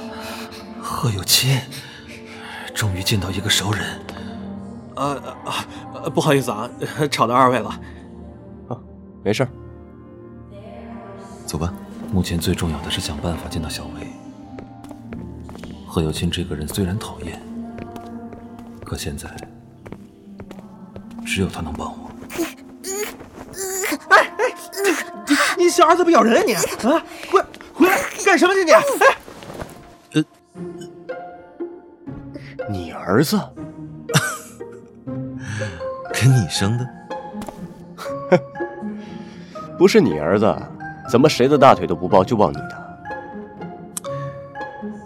[0.81, 1.61] 贺有钦，
[2.75, 3.83] 终于见到一个熟人。
[4.95, 5.65] 呃啊，
[6.13, 6.69] 不好意思啊，
[7.09, 7.69] 吵到二位了。
[8.69, 8.77] 啊，
[9.23, 9.47] 没事。
[11.45, 11.73] 走吧。
[12.13, 14.07] 目前最重要的是想办法见到小薇。
[15.87, 17.41] 贺有清这个人虽然讨厌，
[18.85, 19.29] 可现在
[21.25, 22.11] 只有他能帮我。
[24.09, 24.53] 哎哎，
[25.57, 26.61] 你你小儿子不咬人啊你啊！
[27.31, 27.41] 回
[27.73, 28.71] 回来干什么去你？
[28.71, 28.81] 哎，
[33.15, 33.39] 儿子
[36.13, 36.85] 跟你生的？
[39.79, 40.53] 不是你儿子，
[41.09, 42.99] 怎么谁的大腿都不抱就抱你的？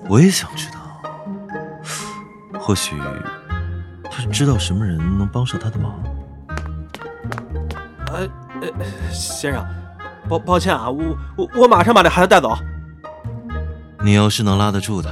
[0.09, 0.79] 我也想知道，
[2.59, 2.95] 或许
[4.09, 5.93] 他知道什么人能帮上他的忙。
[8.07, 8.27] 呃
[8.61, 8.67] 呃，
[9.11, 9.63] 先生，
[10.27, 12.57] 抱抱歉啊，我我我马上把这孩子带走。
[14.01, 15.09] 你要是能拉得住他，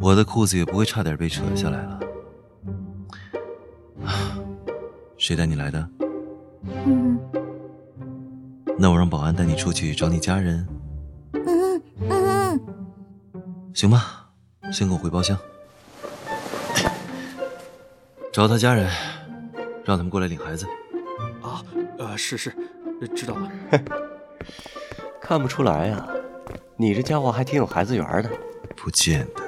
[0.00, 2.00] 我的裤子也不会差点被扯下来了。
[5.18, 5.88] 谁带你来的？
[6.64, 7.20] 嗯。
[8.78, 10.66] 那我让保安带你出去找你家人。
[11.34, 12.60] 嗯嗯。
[13.74, 14.26] 行吧，
[14.72, 15.36] 先跟我回包厢，
[18.32, 18.90] 找他家人，
[19.84, 20.66] 让他们过来领孩子。
[21.42, 21.62] 啊，
[21.98, 22.54] 呃，是是，
[23.14, 23.52] 知道了。
[25.20, 26.08] 看不出来呀，
[26.76, 28.30] 你这家伙还挺有孩子缘的。
[28.74, 29.39] 不见得。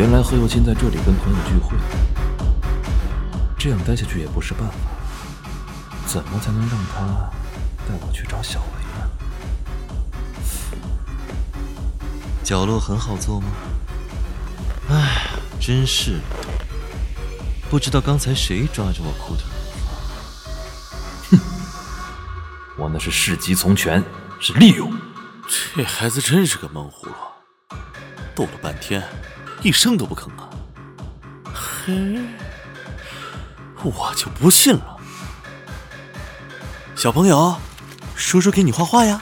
[0.00, 1.76] 原来何有钦在这里跟朋友聚会，
[3.58, 4.74] 这样待下去也不是办法。
[6.06, 7.30] 怎么才能让他
[7.86, 9.10] 带我去找小薇呢？
[12.42, 13.48] 角落很好坐吗？
[14.88, 15.26] 哎，
[15.60, 16.18] 真是，
[17.68, 19.44] 不知道刚才谁抓着我裤腿。
[21.30, 21.38] 哼，
[22.78, 24.02] 我那是事急从权，
[24.40, 24.90] 是利用。
[25.76, 27.12] 这孩子真是个闷葫芦，
[28.34, 29.06] 逗了半天。
[29.62, 30.48] 一声都不吭啊！
[31.52, 32.18] 嘿，
[33.82, 34.96] 我就不信了。
[36.96, 37.56] 小朋友，
[38.14, 39.20] 叔叔给你画画呀。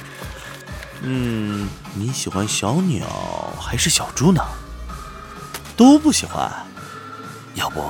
[1.03, 3.07] 嗯，你喜欢小鸟
[3.61, 4.45] 还是小猪呢？
[5.77, 6.51] 都不喜欢。
[7.55, 7.81] 要不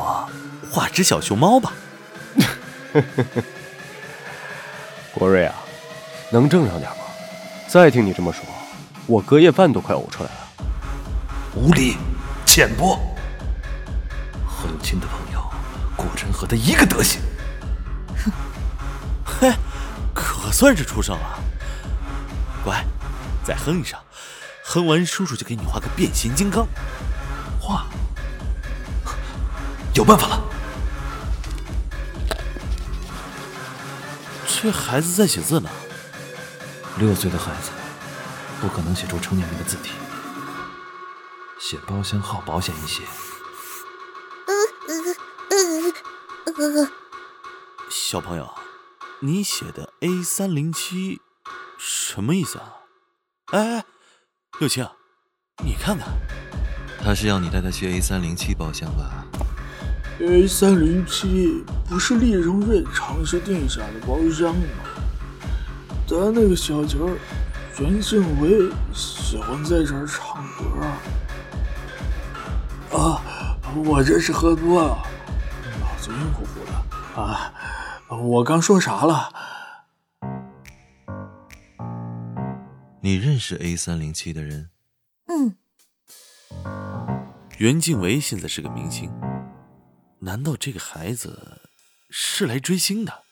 [0.71, 1.73] 画只小熊猫吧？
[5.13, 5.55] 国瑞啊，
[6.31, 6.99] 能正常点吗？
[7.67, 8.43] 再听你这么说，
[9.07, 10.49] 我隔夜饭都快呕出来了。
[11.55, 11.97] 无礼！
[12.59, 12.99] 浅薄，
[14.45, 15.41] 何有钦的朋友
[15.97, 17.21] 果真和他一个德行。
[18.17, 18.33] 哼，
[19.25, 19.53] 嘿，
[20.13, 21.39] 可算是出生了。
[22.65, 22.85] 乖，
[23.45, 23.97] 再哼一声，
[24.65, 26.67] 哼完叔叔就给你画个变形金刚。
[27.61, 27.87] 画，
[29.95, 30.43] 有办法了。
[34.49, 35.71] 这孩子在写字呢。
[36.99, 37.71] 六岁的孩子
[38.61, 39.93] 不可能写出成年人的字体，
[41.71, 43.03] 写包厢号保险一些。
[47.91, 48.51] 小朋友，
[49.21, 51.21] 你写的 A 三零七
[51.77, 52.77] 什么意思啊？
[53.53, 53.85] 哎哎，
[54.61, 54.81] 六七，
[55.62, 56.09] 你看看，
[57.05, 59.27] 他是要你带他去 A 三零七包厢吧
[60.21, 64.62] ？A 三零七不是厉荣瑞尝试定下的包厢吗？
[66.07, 66.97] 咱那个小角
[67.79, 70.64] 袁静伟喜欢在这儿唱歌。
[73.79, 74.99] 啊，我这是喝多了，
[75.81, 76.72] 脑子晕乎乎的
[77.20, 77.55] 啊！
[78.11, 79.33] 我刚说啥了？
[83.01, 84.70] 你认识 A 三零七的人？
[85.29, 85.57] 嗯。
[87.59, 89.12] 袁静维现在是个明星，
[90.20, 91.61] 难道这个孩子
[92.11, 93.22] 是来追星的？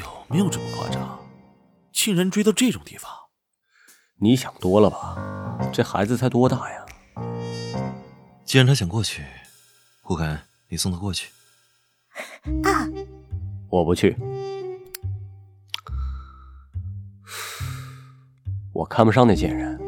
[0.00, 1.20] 有没有这么夸张？
[1.92, 3.10] 竟然追到这种地方？
[4.20, 5.16] 你想多了吧？
[5.72, 6.84] 这孩子才多大呀？
[8.48, 9.22] 既然他想过去，
[10.00, 11.28] 胡凯，你送他过去。
[12.64, 12.88] 啊！
[13.68, 14.16] 我不去，
[18.72, 19.78] 我看不上那贱人。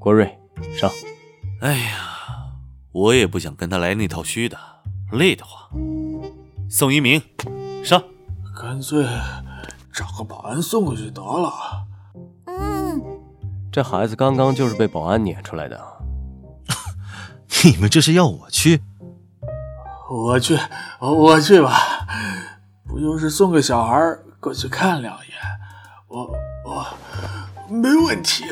[0.00, 0.36] 郭瑞，
[0.76, 0.90] 上。
[1.60, 2.50] 哎呀，
[2.90, 4.58] 我也不想跟他来那套虚的，
[5.12, 5.70] 累得慌。
[6.68, 7.22] 宋一鸣，
[7.84, 8.02] 上。
[8.60, 9.06] 干脆
[9.92, 11.86] 找个保安送过去得了。
[12.46, 13.00] 嗯。
[13.70, 16.01] 这孩子刚刚就是被保安撵出来的。
[17.70, 18.82] 你们这是要我去？
[20.10, 20.58] 我去，
[20.98, 22.06] 我去吧。
[22.86, 23.96] 不就是送个小孩
[24.40, 25.36] 过去看两眼，
[26.08, 26.28] 我
[26.64, 26.86] 我
[27.68, 28.44] 没问题。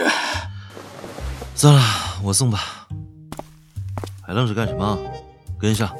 [1.57, 1.83] 算了，
[2.23, 2.87] 我送吧。
[4.23, 4.97] 还愣着干什么？
[5.59, 5.91] 跟上。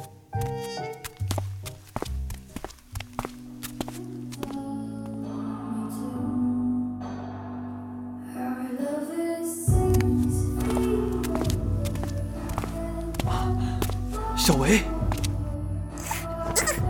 [14.41, 14.81] 小维，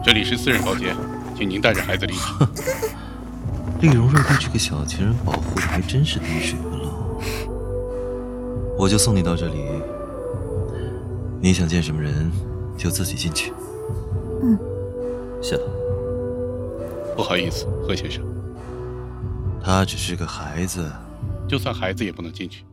[0.01, 0.95] 这里是私人包间，
[1.35, 2.45] 请您带着孩子离开。
[3.81, 7.21] 厉荣瑞对这个小情人保护的还真是滴水不漏。
[8.77, 9.65] 我就送你到这里，
[11.41, 12.31] 你想见什么人
[12.77, 13.51] 就自己进去。
[14.41, 14.57] 嗯，
[15.41, 15.63] 谢了。
[17.17, 18.23] 不好意思，何先生。
[19.61, 20.89] 他只是个孩子，
[21.49, 22.63] 就算孩子也不能进去。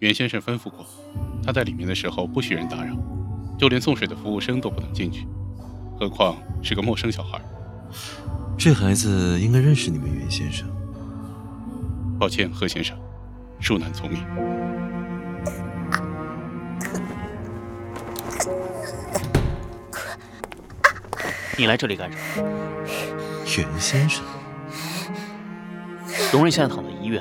[0.00, 0.84] 袁先生吩咐过，
[1.42, 2.94] 他在里面的时候不许人打扰。
[3.58, 5.26] 就连送水的服务生都不能进去，
[5.98, 7.40] 何况是个陌生小孩。
[8.56, 10.68] 这孩子应该认识你们袁先生。
[12.18, 12.96] 抱歉，何先生，
[13.60, 14.20] 恕难从命。
[21.56, 22.48] 你来这里干什么？
[23.56, 24.24] 袁先生，
[26.32, 27.20] 荣瑞现在躺在医院，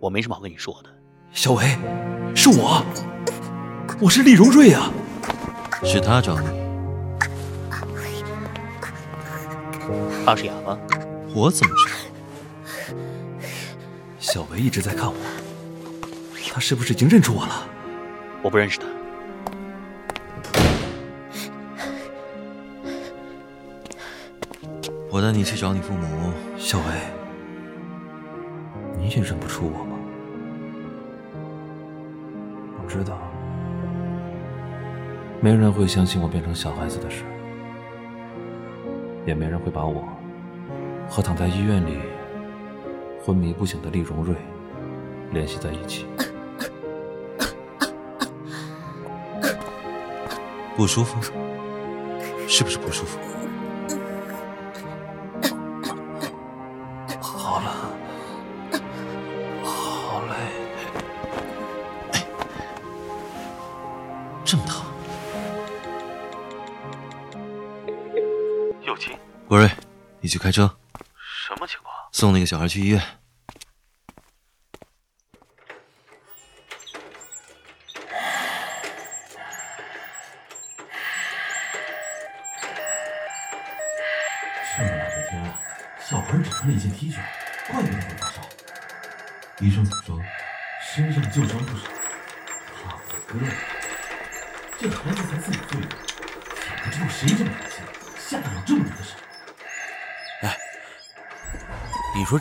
[0.00, 0.90] 我没什么好跟你说的。
[1.32, 1.76] 小维，
[2.36, 2.84] 是我。
[4.02, 4.92] 我是厉荣瑞啊，
[5.84, 6.48] 是他找你。
[10.26, 10.76] 他是哑巴，
[11.32, 11.94] 我怎么知道？
[14.18, 15.14] 小维一直在看我，
[16.52, 17.64] 他是不是已经认出我了？
[18.42, 18.86] 我不认识他。
[25.12, 26.32] 我带你去找你父母。
[26.58, 26.84] 小维，
[28.98, 29.96] 你也认不出我吗？
[32.82, 33.16] 我知道。
[35.44, 37.24] 没人会相信我变成小孩子的事，
[39.26, 40.06] 也没人会把我
[41.08, 41.98] 和躺在医院里
[43.24, 44.36] 昏迷不醒的厉荣瑞
[45.32, 46.06] 联系在一起。
[50.76, 51.20] 不舒服？
[52.46, 53.18] 是不是不舒服？
[70.32, 70.78] 去开车。
[71.46, 71.94] 什么情况？
[72.10, 73.02] 送那个小孩去医院。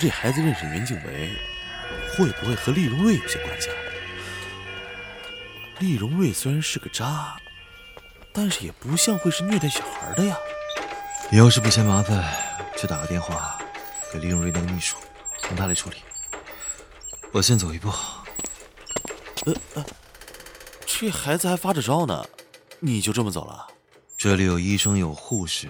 [0.02, 1.38] 这孩子认识袁静伟，
[2.18, 3.76] 会不会和厉荣瑞有些关系啊？
[5.78, 7.38] 厉荣瑞虽然是个渣，
[8.34, 10.36] 但是也不像会是虐待小孩的呀。
[11.30, 12.34] 你要是不嫌麻烦，
[12.76, 13.62] 就打个电话
[14.12, 14.98] 给厉荣瑞那个秘书，
[15.44, 15.98] 让他来处理。
[17.32, 17.90] 我先走一步。
[19.46, 19.86] 呃呃，
[20.88, 22.26] 这孩子还发着烧呢，
[22.80, 23.68] 你就这么走了？
[24.18, 25.70] 这里有医生有护士，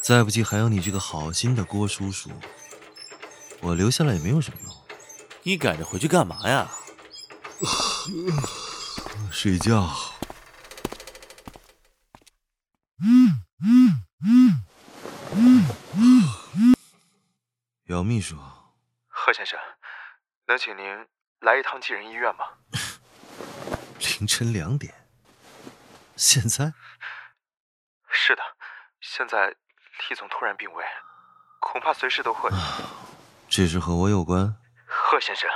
[0.00, 2.30] 再不济还有你这个好心的郭叔叔。
[3.64, 4.70] 我留下来也没有什么用。
[5.42, 6.70] 你赶着回去干嘛呀？
[9.32, 9.90] 睡觉。
[13.00, 14.64] 嗯嗯嗯
[15.96, 16.74] 嗯
[17.86, 18.36] 姚秘书，
[19.08, 19.58] 贺先生，
[20.46, 21.06] 能请您
[21.40, 22.44] 来一趟济仁医院吗？
[23.98, 25.08] 凌晨两点，
[26.16, 26.74] 现在？
[28.10, 28.42] 是的，
[29.00, 29.48] 现在
[30.08, 30.84] 厉总突然病危，
[31.60, 32.50] 恐怕随时都会。
[33.48, 34.56] 这事和我有关？
[34.86, 35.48] 贺先生，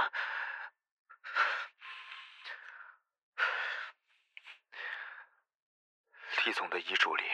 [6.47, 7.25] 李总的遗嘱里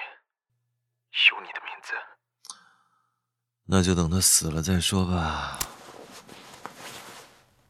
[1.30, 1.92] 有你的名字。
[3.66, 5.58] 那就等他死了再说吧。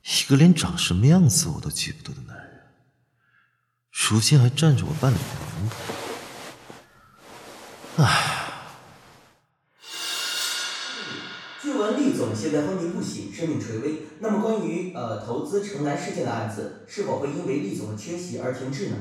[0.02, 2.74] 一个连长什么样子我都记不得的男人，
[3.90, 5.20] 如今还占着我半脸
[7.96, 8.04] 红。
[8.04, 8.33] 唉。
[12.14, 14.02] 总现在昏迷不醒，生命垂危。
[14.20, 18.96] 那么关于呃投资城南事件的案子，是否会因为厉总的缺席而停滞呢？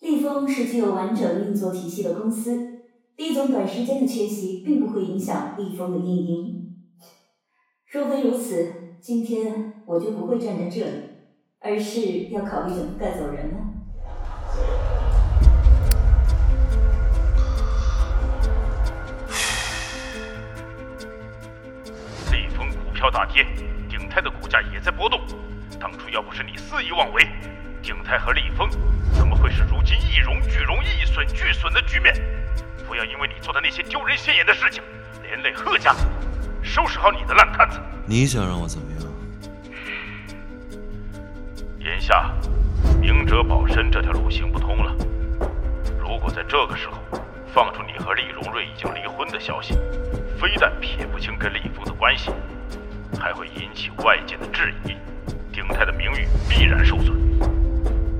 [0.00, 2.80] 厉风是具有完整运作体系的公司，
[3.16, 6.76] 厉总短时间的缺席并不会影响厉风的运营。
[7.90, 10.90] 若非如此，今天我就不会站在这里，
[11.58, 13.67] 而是要考虑怎么带走人了。
[22.98, 23.46] 票大跌，
[23.88, 25.20] 鼎泰的股价也在波动。
[25.78, 27.24] 当初要不是你肆意妄为，
[27.80, 28.68] 鼎泰和立峰
[29.12, 32.12] 怎么会是如今一荣俱荣、一损俱损的局面？
[32.88, 34.82] 不要因为你做的那些丢人现眼的事情，
[35.22, 35.94] 连累贺家。
[36.60, 37.78] 收拾好你的烂摊子。
[38.04, 39.00] 你想让我怎么样？
[41.78, 42.32] 眼下，
[43.00, 44.92] 明哲保身这条路行不通了。
[46.00, 46.98] 如果在这个时候
[47.54, 49.74] 放出你和厉荣瑞已经离婚的消息，
[50.36, 52.32] 非但撇不清跟厉峰的关系，
[53.18, 54.94] 还会引起外界的质疑，
[55.52, 57.16] 鼎泰的名誉必然受损。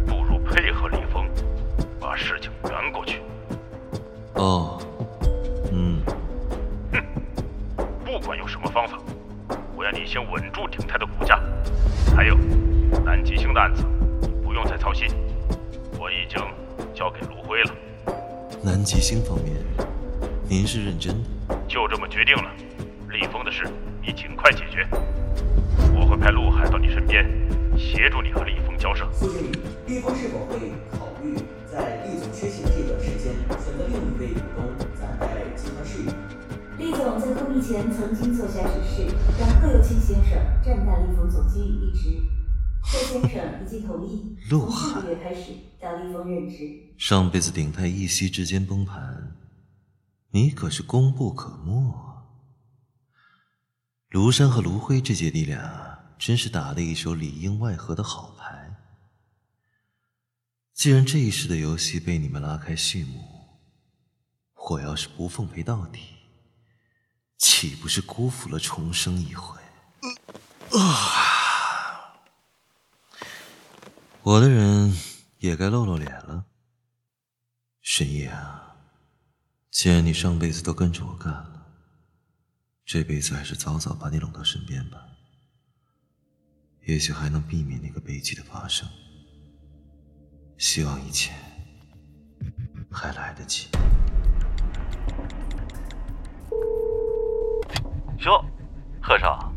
[0.06, 1.26] 不如配合李峰，
[2.00, 3.22] 把事情圆过去。
[4.34, 4.80] 哦，
[5.72, 6.02] 嗯，
[6.92, 7.02] 哼，
[8.04, 8.98] 不管用什么方法，
[9.76, 11.40] 我要你先稳住鼎泰的股价。
[12.16, 12.36] 还有，
[13.04, 13.84] 南极星的案子，
[14.42, 15.08] 不用再操心，
[15.98, 16.42] 我已经
[16.92, 17.74] 交给卢辉了。
[18.62, 19.54] 南极星方面，
[20.48, 21.14] 您是认真
[21.46, 21.56] 的？
[21.68, 22.50] 就这么决定了。
[23.10, 23.64] 李峰的事，
[24.00, 24.86] 你尽快解决。
[25.94, 27.24] 我会派陆海到你身边，
[27.76, 29.08] 协助你和李峰交涉。
[29.12, 31.34] 苏经理，李峰是否会考虑
[31.70, 36.12] 在厉总缺席的这段时间，选择另一位股东暂代集团事业？
[36.78, 39.06] 厉总在昏迷前曾经做下指示，
[39.38, 42.22] 让贺有庆先生暂代厉风总经理一职。
[42.80, 46.56] 贺先生已经同意，从下个月开始到厉峰任职。
[46.96, 49.34] 上辈子鼎泰一夕之间崩盘，
[50.30, 52.07] 你可是功不可没。
[54.10, 58.74] 庐山和卢辉这姐弟俩真是打得一手里应外合的好牌。
[60.72, 63.22] 既然这一世的游戏被你们拉开序幕，
[64.54, 66.00] 我要是不奉陪到底，
[67.36, 69.60] 岂不是辜负了重生一回？
[70.72, 72.14] 啊！
[74.22, 74.96] 我的人
[75.38, 76.46] 也该露露脸了。
[77.82, 78.76] 沈夜啊，
[79.70, 81.57] 既然你上辈子都跟着我干了，
[82.90, 84.96] 这辈子还是早早把你拢到身边吧，
[86.86, 88.88] 也许还能避免那个悲剧的发生。
[90.56, 91.34] 希望一切
[92.90, 93.68] 还来得及。
[98.20, 98.42] 哟，
[99.02, 99.52] 贺少，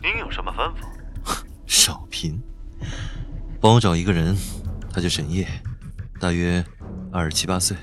[0.00, 1.44] 您有什么吩咐？
[1.66, 2.40] 少贫，
[3.60, 4.36] 帮我找一个人，
[4.88, 5.48] 他叫沈烨，
[6.20, 6.64] 大约
[7.12, 7.76] 二十七八岁，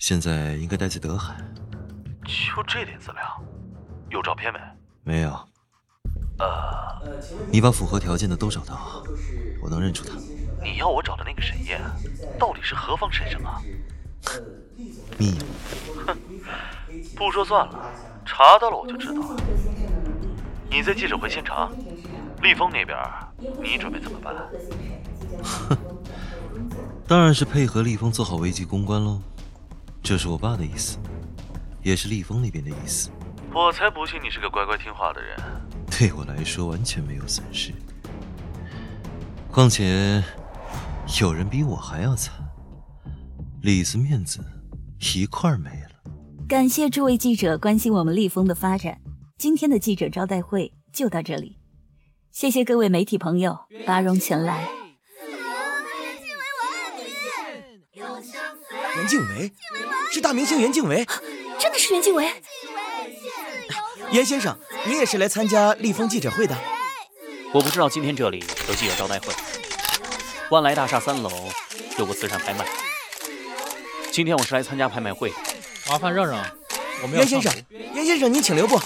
[0.00, 1.36] 现在应该待在德海。
[2.24, 3.44] 就这点资料，
[4.10, 4.60] 有照片没？
[5.04, 5.30] 没有。
[6.38, 7.00] 呃，
[7.50, 9.02] 你把符合条件的都找到，
[9.62, 10.14] 我能认出他。
[10.62, 11.80] 你要我找的那个沈烨，
[12.38, 13.60] 到底是何方神圣啊？
[15.18, 15.38] 秘密。
[16.06, 16.16] 哼，
[17.14, 17.90] 不说算了，
[18.24, 19.36] 查到了我就知道了。
[20.68, 21.72] 你在记者会现场，
[22.42, 22.98] 立峰那边，
[23.62, 24.34] 你准备怎么办？
[25.42, 25.76] 哼，
[27.06, 29.20] 当然是配合立峰做好危机公关喽。
[30.02, 30.98] 这是我爸的意思，
[31.82, 33.10] 也是立峰那边的意思。
[33.56, 35.34] 我才不信你是个乖乖听话的人。
[35.90, 37.72] 对我来说完全没有损失。
[39.50, 40.22] 况且。
[41.20, 42.34] 有人比我还要惨，
[43.62, 44.40] 里子面子
[45.14, 45.90] 一块没了。
[46.48, 49.00] 感谢诸位记者关心我们立丰的发展。
[49.38, 51.60] 今天的记者招待会就到这里，
[52.32, 54.68] 谢谢各位媒体朋友拔荣前来。
[58.96, 59.52] 袁静维，
[60.10, 61.06] 是大明星袁静维，
[61.60, 62.26] 真的是袁静维。
[64.12, 66.56] 袁先生，您也是来参加立丰记者会的？
[67.52, 69.32] 我不知道今天这里有记者招待会。
[70.50, 71.30] 万来大厦三楼
[71.98, 72.64] 有个慈善拍卖，
[74.12, 75.32] 今天我是来参加拍卖会。
[75.88, 76.40] 麻烦让让，
[77.02, 78.80] 我们袁先生，袁先生您请留步。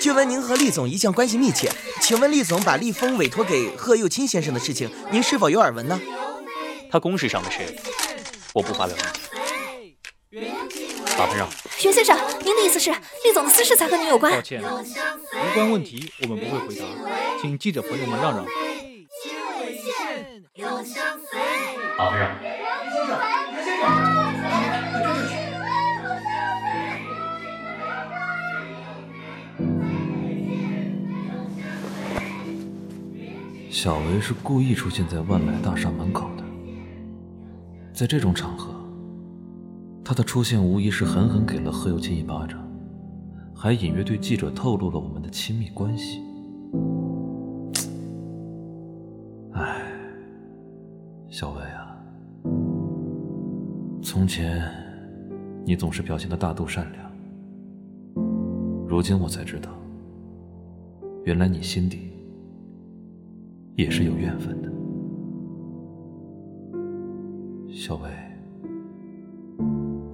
[0.00, 5.98] 据闻您和厉总一向关系密切，请问厉总把立丰委托给贺幼钦先生的事情，您是否有耳闻呢？
[6.90, 7.58] 他公事上的事，
[8.52, 9.00] 我不发表意
[10.30, 10.50] 见。
[11.18, 11.48] 麻烦让。
[11.84, 14.32] 袁先生，您的意思是厉总的私事才和您有关？
[14.32, 16.84] 抱歉，无关问题我们不会回答，
[17.40, 18.44] 请记者朋友们让让。
[21.96, 22.36] 麻烦让。
[22.42, 22.52] 袁
[22.92, 23.16] 先生，
[23.54, 23.88] 袁先生。
[33.70, 36.42] 小维是故意出现在万来大厦门口的，
[37.94, 38.74] 在这种场合，
[40.08, 42.66] 他的出现无疑是狠狠给了贺有钦一巴掌，
[43.54, 46.22] 还隐约对记者透露了我们的亲密关系。
[49.52, 49.82] 唉，
[51.28, 51.94] 小薇啊，
[54.00, 54.66] 从前
[55.66, 57.12] 你总是表现的大度善良，
[58.88, 59.68] 如今我才知道，
[61.24, 62.14] 原来你心底……
[63.76, 64.72] 也是有怨愤的，
[67.70, 68.08] 小薇，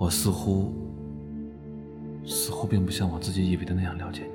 [0.04, 0.70] 我似乎
[2.26, 4.28] 似乎并不像我自己以为的那样了解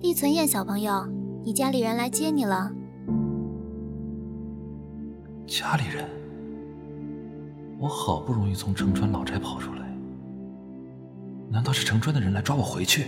[0.00, 1.06] 厉存燕小朋友，
[1.44, 2.72] 你家里人来接你了。
[5.46, 6.08] 家里人？
[7.78, 9.94] 我好不容易从城川老宅跑出来，
[11.50, 13.04] 难道是城川的人来抓我回去？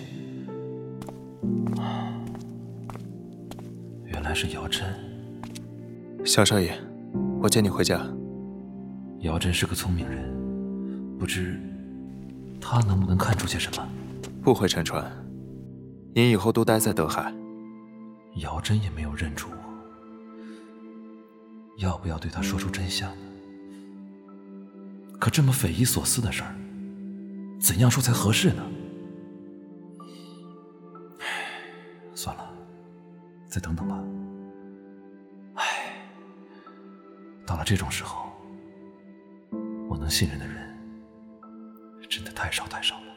[4.05, 4.87] 原来是姚真，
[6.23, 6.79] 小少爷，
[7.41, 8.07] 我接你回家。
[9.27, 11.61] 姚真是个聪明人，不知
[12.61, 13.87] 他能不能看出些什么？
[14.43, 15.05] 不回沉川，
[16.15, 17.35] 你以后都待在德海。
[18.37, 19.57] 姚真也没有认出我，
[21.79, 23.17] 要不要对他说出真相呢？
[25.19, 26.55] 可这么匪夷所思的事儿，
[27.61, 28.63] 怎样说才合适呢？
[32.15, 32.49] 算了，
[33.49, 33.99] 再等等吧。
[37.45, 38.26] 到了这种时候，
[39.97, 40.79] 我能信任的人
[42.07, 43.17] 真的太少太少了。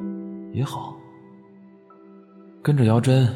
[0.54, 0.96] 也好，
[2.62, 3.28] 跟着姚真，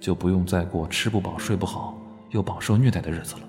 [0.00, 3.47] 就不用再过吃不饱、睡不好又饱受虐待的日子了。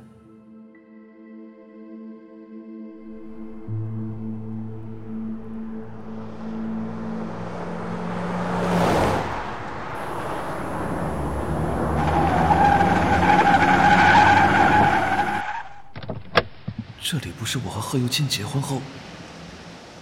[17.90, 18.80] 贺幼钦结婚后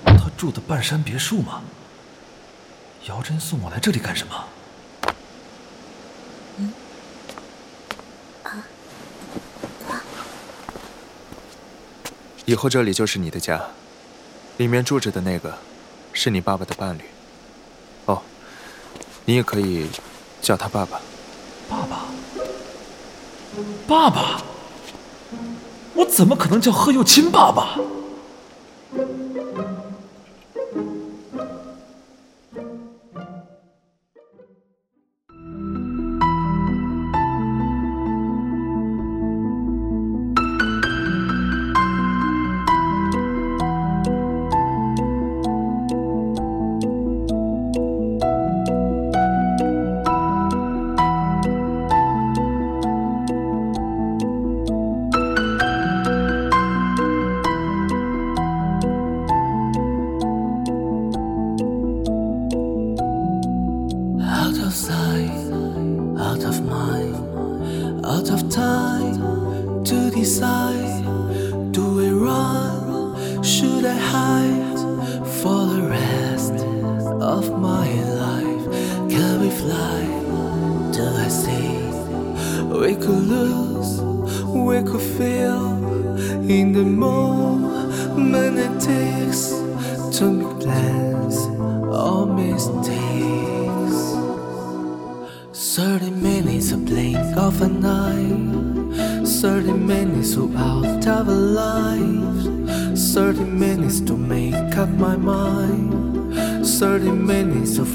[0.04, 1.62] 他住的半山别墅吗？
[3.06, 4.48] 姚真送我来这里干什么？
[6.58, 6.74] 嗯，
[8.44, 8.52] 啊，
[12.44, 13.68] 以后这里就是你的家，
[14.58, 15.58] 里面住着的那个
[16.12, 17.04] 是你爸爸的伴侣。
[18.04, 18.22] 哦，
[19.24, 19.90] 你也可以
[20.42, 21.00] 叫他爸爸。
[21.70, 22.06] 爸爸，
[23.88, 24.42] 爸爸。
[25.98, 27.80] 我怎么可能叫贺幼钦爸爸？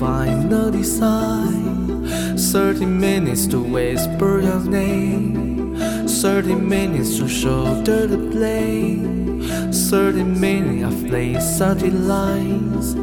[0.02, 2.38] To finally decide.
[2.38, 5.76] 30 minutes to whisper your name.
[6.08, 9.42] 30 minutes to shoulder the blame.
[9.72, 12.94] 30 minutes of play 30 lines.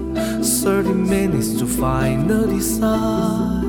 [0.61, 3.68] 30 minutes to find decide.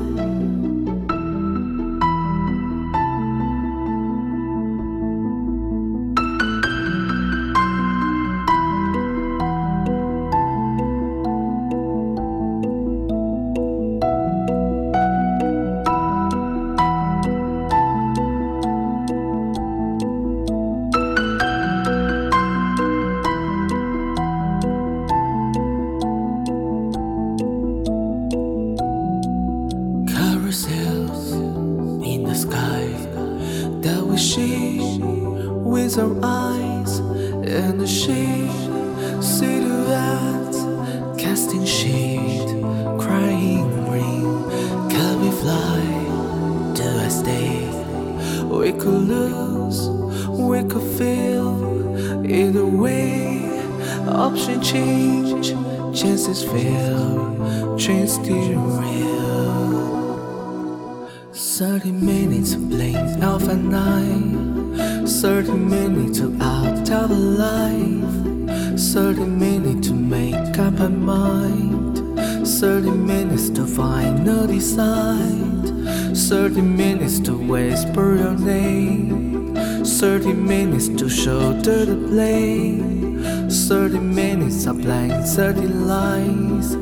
[80.21, 86.75] 30 minutes to shoulder the blame 30 minutes of blank 30 lines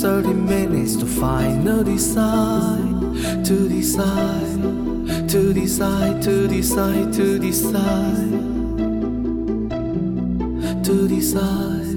[0.00, 8.32] 30 minutes to final decide, to decide, to decide, to decide, to decide,
[10.84, 11.91] to decide.